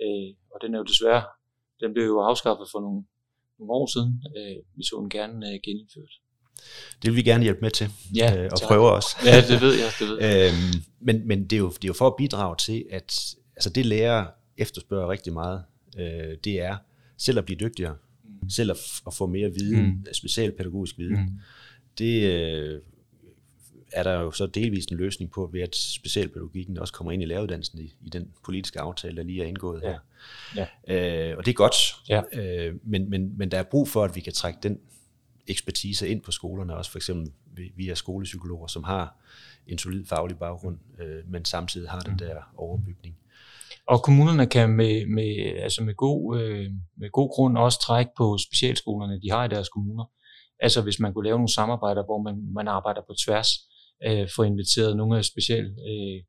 øh, 0.03 0.29
og 0.53 0.57
den 0.61 0.73
er 0.73 0.77
jo 0.77 0.83
desværre, 0.93 1.23
den 1.81 1.93
blev 1.93 2.05
jo 2.05 2.19
afskaffet 2.29 2.67
for 2.73 2.79
nogle, 2.85 3.01
nogle 3.59 3.71
år 3.79 3.87
siden. 3.95 4.11
Øh, 4.37 4.57
vi 4.77 4.83
så 4.83 4.95
den 5.01 5.09
gerne 5.09 5.35
øh, 5.49 5.59
genindført. 5.65 6.13
Det 7.01 7.07
vil 7.09 7.15
vi 7.15 7.23
gerne 7.23 7.43
hjælpe 7.43 7.61
med 7.61 7.71
til, 7.71 7.87
ja, 8.15 8.27
øh, 8.37 8.49
og 8.53 8.59
prøve 8.67 8.91
os. 8.91 9.05
Ja, 9.25 9.37
det 9.49 9.61
ved 9.61 9.73
jeg. 9.83 9.89
Det 9.99 10.07
ved 10.09 10.17
jeg. 10.21 10.47
øhm, 10.47 10.75
men 11.01 11.27
men 11.27 11.43
det, 11.43 11.53
er 11.53 11.57
jo, 11.57 11.69
det 11.69 11.83
er 11.83 11.87
jo 11.87 11.93
for 11.93 12.07
at 12.07 12.15
bidrage 12.17 12.55
til, 12.55 12.85
at 12.91 13.35
altså 13.55 13.69
det 13.69 13.85
lærer 13.85 14.27
efterspørger 14.57 15.09
rigtig 15.09 15.33
meget, 15.33 15.63
øh, 15.97 16.37
det 16.43 16.61
er 16.61 16.77
selv 17.17 17.37
at 17.37 17.45
blive 17.45 17.57
dygtigere, 17.59 17.95
mm. 18.23 18.49
selv 18.49 18.71
at, 18.71 18.77
at 19.07 19.13
få 19.13 19.25
mere 19.25 19.53
viden, 19.53 19.85
mm. 19.85 20.13
specialpædagogisk 20.13 20.97
viden. 20.97 21.19
Mm. 21.19 21.39
Det 21.97 22.23
øh, 22.23 22.81
er 23.91 24.03
der 24.03 24.13
jo 24.13 24.31
så 24.31 24.45
delvist 24.45 24.91
en 24.91 24.97
løsning 24.97 25.31
på, 25.31 25.49
ved 25.53 25.61
at 25.61 25.75
specialpædagogikken 25.75 26.77
også 26.77 26.93
kommer 26.93 27.11
ind 27.11 27.21
i 27.21 27.25
læreruddannelsen 27.25 27.79
i, 27.79 27.95
i 28.01 28.09
den 28.09 28.31
politiske 28.45 28.79
aftale, 28.79 29.17
der 29.17 29.23
lige 29.23 29.43
er 29.43 29.47
indgået 29.47 29.81
her. 29.81 29.99
Ja. 30.55 30.67
Ja. 30.87 31.29
Øh, 31.31 31.37
og 31.37 31.45
det 31.45 31.51
er 31.51 31.55
godt, 31.55 31.75
ja. 32.09 32.21
øh, 32.33 32.75
men, 32.83 33.09
men, 33.09 33.37
men 33.37 33.51
der 33.51 33.59
er 33.59 33.63
brug 33.63 33.87
for, 33.87 34.03
at 34.03 34.15
vi 34.15 34.21
kan 34.21 34.33
trække 34.33 34.59
den 34.63 34.79
ekspertise 35.47 36.07
ind 36.07 36.21
på 36.21 36.31
skolerne, 36.31 36.75
også 36.75 36.91
for 36.91 36.97
eksempel 36.97 37.31
via 37.75 37.95
skolepsykologer, 37.95 38.67
som 38.67 38.83
har 38.83 39.15
en 39.67 39.77
solid 39.77 40.05
faglig 40.05 40.37
baggrund, 40.37 40.77
øh, 40.99 41.31
men 41.31 41.45
samtidig 41.45 41.89
har 41.89 41.99
den 41.99 42.11
mm. 42.11 42.17
der 42.17 42.53
overbygning. 42.57 43.17
Og 43.87 44.03
kommunerne 44.03 44.45
kan 44.45 44.69
med, 44.69 45.05
med, 45.15 45.31
altså 45.65 45.83
med, 45.83 45.95
god, 45.95 46.39
øh, 46.39 46.71
med 46.97 47.09
god 47.11 47.29
grund 47.35 47.57
også 47.57 47.79
trække 47.81 48.11
på 48.17 48.37
specialskolerne, 48.37 49.21
de 49.21 49.31
har 49.31 49.45
i 49.45 49.47
deres 49.47 49.69
kommuner. 49.69 50.05
Altså 50.59 50.81
hvis 50.81 50.99
man 50.99 51.13
kunne 51.13 51.25
lave 51.25 51.37
nogle 51.37 51.53
samarbejder, 51.53 52.03
hvor 52.05 52.21
man, 52.21 52.35
man 52.53 52.67
arbejder 52.67 53.01
på 53.01 53.13
tværs, 53.25 53.49
øh, 54.07 54.27
få 54.35 54.43
inviteret 54.43 54.97
nogle 54.97 55.17
af 55.17 55.25
special, 55.25 55.65
øh, 55.89 56.19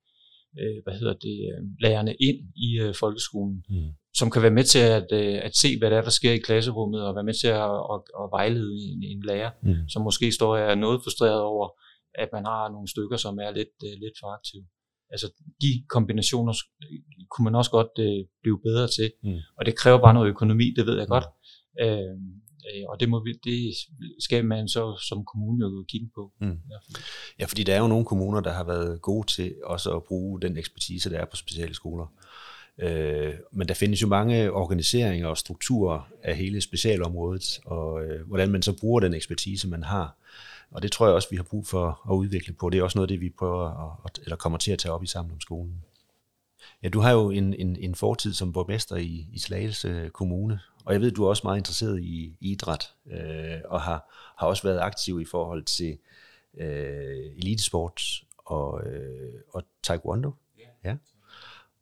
øh, 0.60 0.78
hvad 0.84 0.94
hedder 0.98 1.14
det, 1.26 1.36
øh, 1.48 1.60
lærerne 1.84 2.14
ind 2.28 2.38
i 2.66 2.68
øh, 2.82 2.94
folkeskolen, 2.94 3.64
mm. 3.68 3.90
som 4.18 4.30
kan 4.30 4.42
være 4.42 4.58
med 4.58 4.64
til 4.64 4.84
at, 4.98 5.08
øh, 5.12 5.38
at 5.46 5.56
se, 5.56 5.78
hvad 5.78 5.90
der 5.90 5.98
er, 5.98 6.02
der 6.02 6.18
sker 6.18 6.32
i 6.32 6.44
klasserummet, 6.48 7.06
og 7.06 7.14
være 7.14 7.28
med 7.30 7.34
til 7.42 7.48
at, 7.48 7.70
at, 7.92 8.00
at 8.20 8.26
vejlede 8.36 8.72
en, 8.90 9.02
en 9.12 9.22
lærer, 9.28 9.50
mm. 9.62 9.88
som 9.88 10.02
måske 10.02 10.32
står 10.32 10.50
og 10.56 10.60
er 10.60 10.74
noget 10.74 11.02
frustreret 11.04 11.40
over, 11.40 11.68
at 12.14 12.28
man 12.32 12.44
har 12.44 12.68
nogle 12.74 12.88
stykker, 12.88 13.16
som 13.16 13.38
er 13.38 13.50
lidt, 13.50 13.76
øh, 13.86 13.94
lidt 14.02 14.16
for 14.20 14.28
aktive 14.36 14.66
altså 15.10 15.32
de 15.60 15.84
kombinationer 15.88 16.54
kunne 17.30 17.44
man 17.44 17.54
også 17.54 17.70
godt 17.70 17.98
øh, 17.98 18.24
blive 18.42 18.60
bedre 18.62 18.88
til. 18.88 19.12
Mm. 19.22 19.38
Og 19.58 19.66
det 19.66 19.76
kræver 19.76 19.98
bare 19.98 20.14
noget 20.14 20.28
økonomi, 20.28 20.72
det 20.76 20.86
ved 20.86 20.96
jeg 20.96 21.06
mm. 21.06 21.08
godt. 21.08 21.24
Øh, 21.80 22.16
øh, 22.68 22.84
og 22.88 23.00
det, 23.00 23.08
må 23.08 23.24
vi, 23.24 23.32
det 23.44 23.74
skal 24.20 24.44
man 24.44 24.68
så 24.68 25.00
som 25.08 25.24
kommune 25.24 25.64
jo 25.64 25.84
kigge 25.88 26.08
på. 26.14 26.32
Mm. 26.40 26.58
Ja, 27.38 27.44
fordi 27.44 27.62
der 27.62 27.74
er 27.74 27.80
jo 27.80 27.86
nogle 27.86 28.04
kommuner, 28.04 28.40
der 28.40 28.52
har 28.52 28.64
været 28.64 29.02
gode 29.02 29.26
til 29.26 29.54
også 29.64 29.96
at 29.96 30.04
bruge 30.04 30.40
den 30.40 30.56
ekspertise, 30.56 31.10
der 31.10 31.18
er 31.18 31.24
på 31.24 31.36
speciale 31.36 31.74
skoler. 31.74 32.06
Øh, 32.78 33.34
men 33.52 33.68
der 33.68 33.74
findes 33.74 34.02
jo 34.02 34.06
mange 34.06 34.52
organiseringer 34.52 35.28
og 35.28 35.38
strukturer 35.38 36.08
af 36.22 36.36
hele 36.36 36.60
specialområdet, 36.60 37.60
og 37.66 38.04
øh, 38.04 38.26
hvordan 38.26 38.50
man 38.50 38.62
så 38.62 38.72
bruger 38.80 39.00
den 39.00 39.14
ekspertise, 39.14 39.68
man 39.68 39.82
har. 39.82 40.16
Og 40.70 40.82
det 40.82 40.92
tror 40.92 41.06
jeg 41.06 41.14
også, 41.14 41.28
vi 41.30 41.36
har 41.36 41.42
brug 41.42 41.66
for 41.66 42.10
at 42.10 42.14
udvikle 42.14 42.54
på. 42.54 42.70
Det 42.70 42.78
er 42.78 42.82
også 42.82 42.98
noget 42.98 43.06
af 43.06 43.14
det, 43.14 43.20
vi 43.20 43.30
prøver 43.38 44.00
at, 44.04 44.18
eller 44.22 44.36
kommer 44.36 44.58
til 44.58 44.72
at 44.72 44.78
tage 44.78 44.92
op 44.92 45.02
i 45.02 45.06
sammen 45.06 45.32
om 45.32 45.40
skolen. 45.40 45.84
Ja, 46.82 46.88
du 46.88 47.00
har 47.00 47.12
jo 47.12 47.30
en, 47.30 47.54
en, 47.54 47.76
en 47.76 47.94
fortid 47.94 48.32
som 48.32 48.52
borgmester 48.52 48.96
i, 48.96 49.26
i 49.32 49.38
Slagelse 49.38 50.10
Kommune, 50.14 50.60
og 50.84 50.92
jeg 50.92 51.00
ved, 51.00 51.10
du 51.10 51.24
er 51.24 51.28
også 51.28 51.40
meget 51.44 51.58
interesseret 51.58 52.02
i 52.02 52.36
idræt, 52.40 52.94
øh, 53.06 53.60
og 53.64 53.80
har, 53.80 54.12
har 54.38 54.46
også 54.46 54.62
været 54.62 54.80
aktiv 54.80 55.20
i 55.20 55.24
forhold 55.24 55.64
til 55.64 55.98
øh, 56.58 57.26
elitesport 57.36 58.02
og, 58.38 58.86
øh, 58.86 59.32
og 59.54 59.62
taekwondo. 59.82 60.30
Ja. 60.84 60.96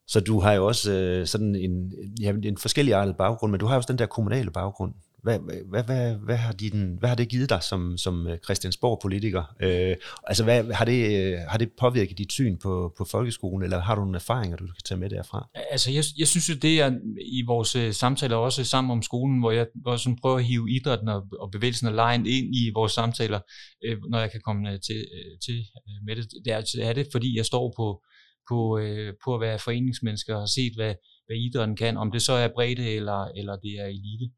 Så 0.06 0.20
du 0.20 0.40
har 0.40 0.52
jo 0.52 0.66
også 0.66 0.92
øh, 0.92 1.26
sådan 1.26 1.54
en, 1.54 1.94
ja, 2.20 2.30
en 2.30 2.58
forskellig 2.58 2.94
artet 2.94 3.16
baggrund, 3.16 3.50
men 3.50 3.60
du 3.60 3.66
har 3.66 3.76
også 3.76 3.92
den 3.92 3.98
der 3.98 4.06
kommunale 4.06 4.50
baggrund. 4.50 4.94
Hvad, 5.24 5.38
hvad, 5.70 5.84
hvad, 5.84 6.14
hvad, 6.14 6.36
har, 6.36 6.52
din, 6.52 6.96
hvad 6.98 7.08
har 7.08 7.16
det 7.16 7.28
givet 7.28 7.50
dig 7.50 7.62
som, 7.62 7.98
som 7.98 8.26
øh, 8.26 8.38
Christiansborg-politiker? 8.44 9.42
Øh, 9.62 9.96
altså, 10.26 10.44
hvad, 10.44 10.72
har, 10.72 10.84
det, 10.84 10.98
øh, 11.18 11.38
har 11.48 11.58
det 11.58 11.70
påvirket 11.80 12.18
dit 12.18 12.32
syn 12.32 12.58
på, 12.58 12.94
på 12.98 13.04
folkeskolen, 13.04 13.62
eller 13.64 13.80
har 13.80 13.94
du 13.94 14.00
nogle 14.00 14.16
erfaringer, 14.16 14.56
du 14.56 14.66
kan 14.66 14.84
tage 14.84 15.00
med 15.00 15.10
derfra? 15.10 15.48
Altså, 15.70 15.90
jeg, 15.92 16.04
jeg 16.18 16.28
synes 16.28 16.48
jo, 16.48 16.54
det 16.54 16.80
er 16.80 16.90
i 17.38 17.42
vores 17.46 17.76
øh, 17.76 17.92
samtaler 17.92 18.36
også 18.36 18.64
sammen 18.64 18.90
om 18.90 19.02
skolen, 19.02 19.40
hvor 19.40 19.50
jeg 19.50 19.66
hvor 19.82 19.96
sådan 19.96 20.18
prøver 20.22 20.38
at 20.38 20.44
hive 20.44 20.70
idrætten 20.70 21.08
og, 21.08 21.22
og 21.40 21.50
bevægelsen 21.50 21.86
og 21.88 21.94
lejen 21.94 22.26
ind 22.26 22.56
i 22.56 22.70
vores 22.74 22.92
samtaler, 22.92 23.40
øh, 23.84 23.96
når 24.10 24.18
jeg 24.18 24.30
kan 24.30 24.40
komme 24.44 24.78
til, 24.78 25.06
til 25.46 25.64
med 26.06 26.16
det. 26.16 26.24
Det 26.44 26.52
er, 26.52 26.88
er 26.88 26.92
det, 26.92 27.06
fordi 27.12 27.36
jeg 27.36 27.46
står 27.46 27.72
på, 27.76 28.02
på, 28.48 28.78
øh, 28.78 29.12
på 29.24 29.34
at 29.34 29.40
være 29.40 29.58
foreningsmenneske 29.58 30.34
og 30.34 30.40
har 30.40 30.46
set, 30.46 30.74
hvad, 30.76 30.94
hvad 31.26 31.36
idrætten 31.36 31.76
kan, 31.76 31.96
om 31.96 32.10
det 32.12 32.22
så 32.22 32.32
er 32.32 32.48
bredde 32.54 32.88
eller, 32.88 33.24
eller 33.24 33.56
det 33.56 33.72
er 33.80 33.86
elite. 33.86 34.30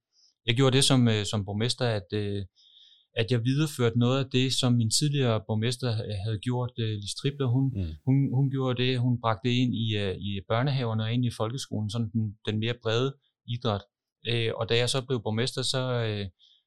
Jeg 0.46 0.54
gjorde 0.56 0.76
det 0.76 0.84
som, 0.84 1.08
øh, 1.08 1.24
som 1.30 1.44
borgmester, 1.44 1.86
at, 1.98 2.08
øh, 2.12 2.44
at 3.20 3.26
jeg 3.30 3.44
videreførte 3.44 3.98
noget 3.98 4.24
af 4.24 4.30
det, 4.30 4.52
som 4.60 4.72
min 4.72 4.90
tidligere 4.90 5.40
borgmester 5.46 5.90
øh, 6.06 6.16
havde 6.24 6.38
gjort. 6.38 6.72
Lis 6.76 7.14
Tripler, 7.14 7.46
hun, 7.46 7.64
mm. 7.76 7.92
hun, 8.06 8.16
hun 8.36 8.50
gjorde 8.50 8.82
det, 8.82 9.00
hun 9.00 9.20
bragte 9.20 9.48
det 9.48 9.54
ind 9.62 9.74
i, 9.74 9.86
i 10.28 10.40
børnehaverne 10.48 11.02
og 11.04 11.12
ind 11.12 11.24
i 11.24 11.36
folkeskolen, 11.40 11.90
sådan 11.90 12.10
den, 12.12 12.36
den 12.46 12.58
mere 12.58 12.74
brede 12.82 13.14
idræt. 13.54 13.84
Og 14.58 14.68
da 14.68 14.74
jeg 14.76 14.88
så 14.90 14.98
blev 15.06 15.22
borgmester, 15.22 15.62
så, 15.62 15.82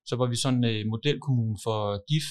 så 0.06 0.16
var 0.16 0.28
vi 0.30 0.36
sådan 0.36 0.64
en 0.64 0.90
modelkommune 0.90 1.58
for 1.66 2.04
DIF, 2.10 2.28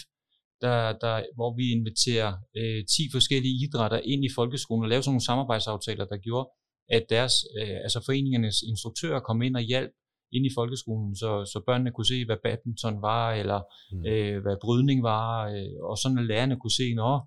der, 0.61 0.79
der, 1.05 1.17
hvor 1.37 1.51
vi 1.59 1.65
inviterer 1.79 2.31
øh, 2.59 2.81
10 2.97 3.03
forskellige 3.13 3.59
idrætter 3.65 4.01
ind 4.13 4.25
i 4.25 4.35
folkeskolen 4.39 4.85
og 4.85 4.89
laver 4.89 5.03
sådan 5.03 5.13
nogle 5.13 5.29
samarbejdsaftaler, 5.31 6.05
der 6.05 6.17
gjorde, 6.27 6.49
at 6.97 7.05
deres, 7.15 7.35
øh, 7.59 7.77
altså 7.85 7.99
foreningernes 8.07 8.57
instruktører 8.71 9.21
kom 9.21 9.43
ind 9.43 9.57
og 9.57 9.63
hjalp 9.63 9.93
ind 10.37 10.47
i 10.47 10.57
folkeskolen, 10.59 11.17
så, 11.17 11.31
så 11.53 11.59
børnene 11.67 11.93
kunne 11.93 12.13
se, 12.13 12.25
hvad 12.25 12.41
badminton 12.45 13.03
var, 13.03 13.25
eller 13.41 13.61
mm. 13.93 14.07
øh, 14.11 14.43
hvad 14.43 14.57
brydning 14.65 15.03
var, 15.03 15.31
øh, 15.55 15.91
og 15.91 15.99
sådan 15.99 16.19
at 16.19 16.27
lærerne 16.33 16.57
kunne 16.61 16.79
se, 16.81 16.89
at 17.09 17.19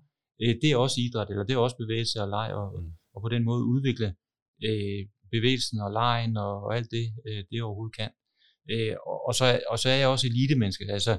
øh, 0.42 0.54
det 0.62 0.68
er 0.70 0.76
også 0.76 0.96
idræt, 1.06 1.30
eller 1.30 1.44
det 1.44 1.54
er 1.54 1.66
også 1.66 1.76
bevægelse 1.84 2.22
og 2.24 2.28
leg, 2.36 2.48
og, 2.60 2.66
mm. 2.82 2.90
og 3.14 3.18
på 3.22 3.28
den 3.34 3.44
måde 3.44 3.62
udvikle 3.64 4.08
øh, 4.68 5.02
bevægelsen 5.34 5.78
og 5.80 5.90
lejen 5.92 6.36
og, 6.36 6.54
og 6.64 6.76
alt 6.76 6.90
det, 6.96 7.06
øh, 7.28 7.44
det 7.50 7.62
overhovedet 7.62 7.96
kan. 7.96 8.10
Øh, 8.70 8.94
og, 9.06 9.18
og, 9.28 9.34
så, 9.34 9.44
og 9.72 9.78
så 9.78 9.88
er 9.88 9.98
jeg 10.02 10.08
også 10.08 10.26
elite-menneske. 10.26 10.84
Altså, 10.96 11.18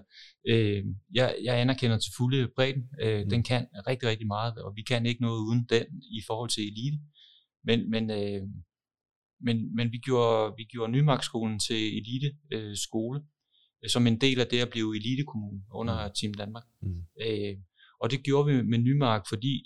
øh, 0.51 0.83
jeg, 1.13 1.35
jeg 1.43 1.55
anerkender 1.59 1.97
til 1.97 2.11
fulde 2.17 2.49
bredden. 2.55 2.83
Øh, 3.03 3.21
mm. 3.23 3.29
Den 3.29 3.43
kan 3.43 3.67
rigtig, 3.87 4.09
rigtig 4.09 4.27
meget, 4.27 4.53
og 4.57 4.73
vi 4.75 4.81
kan 4.81 5.05
ikke 5.05 5.21
noget 5.21 5.39
uden 5.47 5.65
den 5.69 5.85
i 6.17 6.21
forhold 6.27 6.49
til 6.49 6.63
elite. 6.63 6.99
Men, 7.67 7.89
men, 7.93 8.03
øh, 8.11 8.41
men, 9.43 9.75
men 9.75 9.91
vi 9.91 9.97
gjorde, 9.97 10.53
vi 10.58 10.63
gjorde 10.63 10.91
Nymarkskolen 10.91 11.60
til 11.60 11.97
elite 11.97 12.36
øh, 12.53 12.75
skole, 12.75 13.21
øh, 13.84 13.89
som 13.89 14.08
en 14.08 14.21
del 14.21 14.39
af 14.39 14.47
det 14.47 14.60
at 14.60 14.69
blive 14.69 14.95
elitekommune 14.95 15.62
under 15.73 16.08
mm. 16.08 16.13
Team 16.21 16.34
Danmark. 16.34 16.63
Mm. 16.82 17.01
Øh, 17.21 17.56
og 18.01 18.12
det 18.12 18.23
gjorde 18.23 18.53
vi 18.53 18.62
med 18.62 18.77
Nymark, 18.77 19.23
fordi 19.29 19.65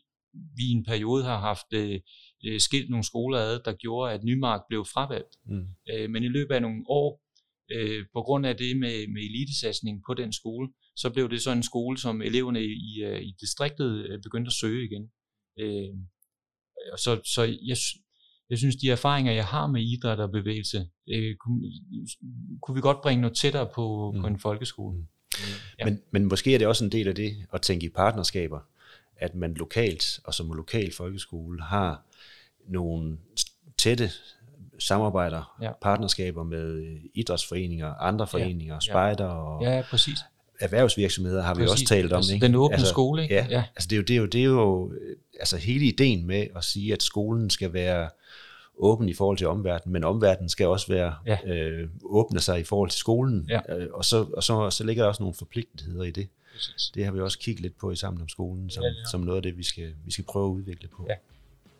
vi 0.55 0.63
i 0.69 0.71
en 0.71 0.85
periode 0.85 1.23
har 1.23 1.39
haft 1.39 1.73
øh, 1.73 1.99
øh, 2.45 2.59
skilt 2.59 2.89
nogle 2.89 3.03
skoler 3.03 3.39
ad, 3.39 3.59
der 3.65 3.73
gjorde, 3.73 4.13
at 4.13 4.23
Nymark 4.23 4.61
blev 4.69 4.85
fravalgt. 4.85 5.33
Mm. 5.45 5.67
Øh, 5.91 6.09
men 6.09 6.23
i 6.23 6.27
løbet 6.27 6.55
af 6.55 6.61
nogle 6.61 6.83
år, 6.87 7.21
øh, 7.71 8.05
på 8.13 8.21
grund 8.21 8.45
af 8.45 8.57
det 8.57 8.77
med, 8.77 9.07
med 9.13 9.21
elitesatsning 9.21 10.03
på 10.07 10.13
den 10.13 10.33
skole, 10.33 10.69
så 10.95 11.09
blev 11.09 11.29
det 11.29 11.41
så 11.41 11.51
en 11.51 11.63
skole, 11.63 11.97
som 11.97 12.21
eleverne 12.21 12.63
i, 12.63 12.71
i, 12.89 13.03
øh, 13.03 13.21
i 13.21 13.35
distriktet 13.41 14.19
begyndte 14.23 14.49
at 14.49 14.59
søge 14.61 14.85
igen. 14.85 15.11
Øh, 15.59 15.93
så, 16.97 17.21
så 17.35 17.43
jeg, 17.43 17.77
jeg 18.49 18.57
synes, 18.57 18.75
de 18.75 18.91
erfaringer, 18.91 19.31
jeg 19.31 19.45
har 19.45 19.67
med 19.67 19.81
idræt 19.81 20.19
og 20.19 20.31
bevægelse, 20.31 20.87
øh, 21.09 21.35
kunne, 21.35 21.71
kunne 22.61 22.75
vi 22.75 22.81
godt 22.81 23.01
bringe 23.01 23.21
noget 23.21 23.37
tættere 23.37 23.67
på, 23.75 24.11
mm. 24.15 24.21
på 24.21 24.27
en 24.27 24.39
folkeskole. 24.39 24.97
Mm. 24.97 25.05
Ja. 25.79 25.85
Men, 25.85 26.01
men 26.11 26.25
måske 26.25 26.53
er 26.53 26.57
det 26.57 26.67
også 26.67 26.85
en 26.85 26.91
del 26.91 27.07
af 27.07 27.15
det 27.15 27.35
at 27.53 27.61
tænke 27.61 27.85
i 27.85 27.89
partnerskaber, 27.89 28.59
at 29.17 29.35
man 29.35 29.53
lokalt 29.53 30.19
og 30.23 30.33
som 30.33 30.51
lokal 30.51 30.93
folkeskole 30.93 31.61
har 31.61 32.03
nogle 32.67 33.17
tætte 33.77 34.09
samarbejder, 34.79 35.57
ja. 35.61 35.71
partnerskaber 35.81 36.43
med 36.43 36.97
idrætsforeninger, 37.13 37.93
andre 37.93 38.27
foreninger, 38.27 38.75
ja. 38.75 38.79
spejder 38.79 39.25
og 39.25 39.63
ja, 39.63 39.83
præcis. 39.89 40.19
Erhvervsvirksomheder 40.59 41.41
har 41.41 41.53
præcis. 41.53 41.65
vi 41.65 41.71
også 41.71 41.85
talt 41.85 42.13
om. 42.13 42.17
Altså, 42.17 42.33
ikke? 42.33 42.45
Den 42.45 42.55
åbne 42.55 42.75
altså, 42.75 42.89
skole, 42.89 43.23
ikke? 43.23 43.35
Ja, 43.35 43.47
ja. 43.49 43.63
Altså 43.75 43.87
det 43.87 43.95
er 43.95 43.97
jo, 43.97 44.03
det 44.03 44.13
er 44.13 44.17
jo, 44.17 44.25
det 44.25 44.41
er 44.41 44.45
jo 44.45 44.93
altså 45.39 45.57
hele 45.57 45.85
ideen 45.85 46.27
med 46.27 46.47
at 46.55 46.63
sige, 46.63 46.93
at 46.93 47.03
skolen 47.03 47.49
skal 47.49 47.73
være 47.73 48.09
åben 48.77 49.09
i 49.09 49.13
forhold 49.13 49.37
til 49.37 49.47
omverdenen, 49.47 49.93
men 49.93 50.03
omverdenen 50.03 50.49
skal 50.49 50.67
også 50.67 50.87
være 50.87 51.15
ja. 51.25 51.37
øh, 51.53 51.89
åbne 52.03 52.39
sig 52.39 52.59
i 52.59 52.63
forhold 52.63 52.89
til 52.89 52.99
skolen, 52.99 53.49
ja. 53.49 53.77
øh, 53.77 53.87
og, 53.93 54.05
så, 54.05 54.25
og 54.33 54.43
så, 54.43 54.69
så 54.69 54.83
ligger 54.83 55.03
der 55.03 55.07
også 55.07 55.23
nogle 55.23 55.33
forpligtelser 55.33 56.03
i 56.03 56.11
det. 56.11 56.27
Præcis. 56.53 56.91
Det 56.95 57.05
har 57.05 57.11
vi 57.11 57.19
også 57.19 57.39
kigget 57.39 57.61
lidt 57.61 57.77
på 57.77 57.91
i 57.91 57.95
Sammen 57.95 58.21
om 58.21 58.29
skolen, 58.29 58.69
som, 58.69 58.83
ja, 58.83 58.89
ja. 58.89 58.93
som 59.11 59.21
noget 59.21 59.37
af 59.37 59.43
det, 59.43 59.57
vi 59.57 59.63
skal, 59.63 59.93
vi 60.05 60.11
skal 60.11 60.23
prøve 60.23 60.45
at 60.45 60.53
udvikle 60.53 60.87
på. 60.87 61.05
Ja. 61.09 61.15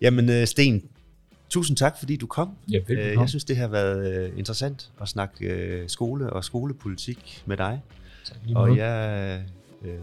Jamen 0.02 0.30
øh, 0.30 0.48
Sten, 0.48 0.90
tusind 1.50 1.78
tak, 1.78 2.00
fordi 2.00 2.16
du 2.16 2.28
kom. 2.28 2.58
Ja, 2.72 2.80
øh, 2.90 3.13
jeg 3.13 3.30
synes, 3.30 3.44
det 3.44 3.58
har 3.58 3.68
været 3.68 4.34
interessant 4.38 4.92
at 5.02 5.08
snakke 5.08 5.84
skole 5.88 6.30
og 6.34 6.44
skolepolitik 6.44 7.44
med 7.46 7.58
dig. 7.58 7.82
Tak, 8.28 8.38
og 8.56 8.78
jeg 8.78 9.42
øh, 9.86 9.96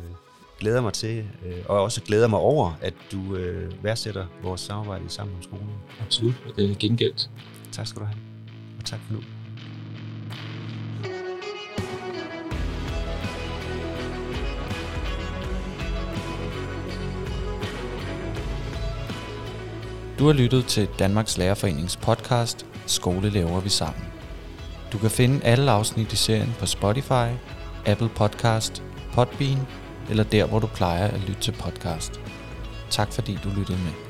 glæder 0.61 0.81
mig 0.81 0.93
til, 0.93 1.19
øh, 1.47 1.57
og 1.67 1.83
også 1.83 2.01
glæder 2.01 2.29
mig 2.29 2.39
over, 2.39 2.79
at 2.81 2.95
du 3.13 3.37
øh, 3.37 3.85
værdsætter 3.85 4.27
vores 4.43 4.61
samarbejde 4.61 5.05
sammen 5.09 5.37
om 5.37 5.43
skolen. 5.43 5.71
Absolut, 6.01 6.35
og 6.49 6.57
det 6.57 6.71
er 6.71 6.75
gengældt. 6.75 7.31
Tak 7.73 7.87
skal 7.87 8.01
du 8.01 8.07
have, 8.07 8.19
og 8.79 8.85
tak 8.85 9.01
for 9.07 9.15
nu. 9.15 9.21
Du 20.19 20.27
har 20.27 20.33
lyttet 20.33 20.67
til 20.67 20.89
Danmarks 20.99 21.39
Lærerforenings 21.39 21.97
podcast 21.97 22.67
Skole 22.87 23.31
laver 23.31 23.61
vi 23.61 23.69
sammen. 23.69 24.05
Du 24.93 24.99
kan 24.99 25.11
finde 25.11 25.45
alle 25.45 25.71
afsnit 25.71 26.13
i 26.13 26.17
serien 26.17 26.55
på 26.59 26.67
Spotify, 26.67 27.29
Apple 27.87 28.09
Podcast, 28.09 28.83
Podbean 29.15 29.59
eller 30.11 30.25
der, 30.25 30.47
hvor 30.47 30.59
du 30.59 30.67
plejer 30.67 31.09
at 31.09 31.21
lytte 31.21 31.41
til 31.41 31.53
podcast. 31.53 32.21
Tak 32.91 33.13
fordi 33.13 33.39
du 33.45 33.49
lyttede 33.49 33.79
med. 33.79 34.04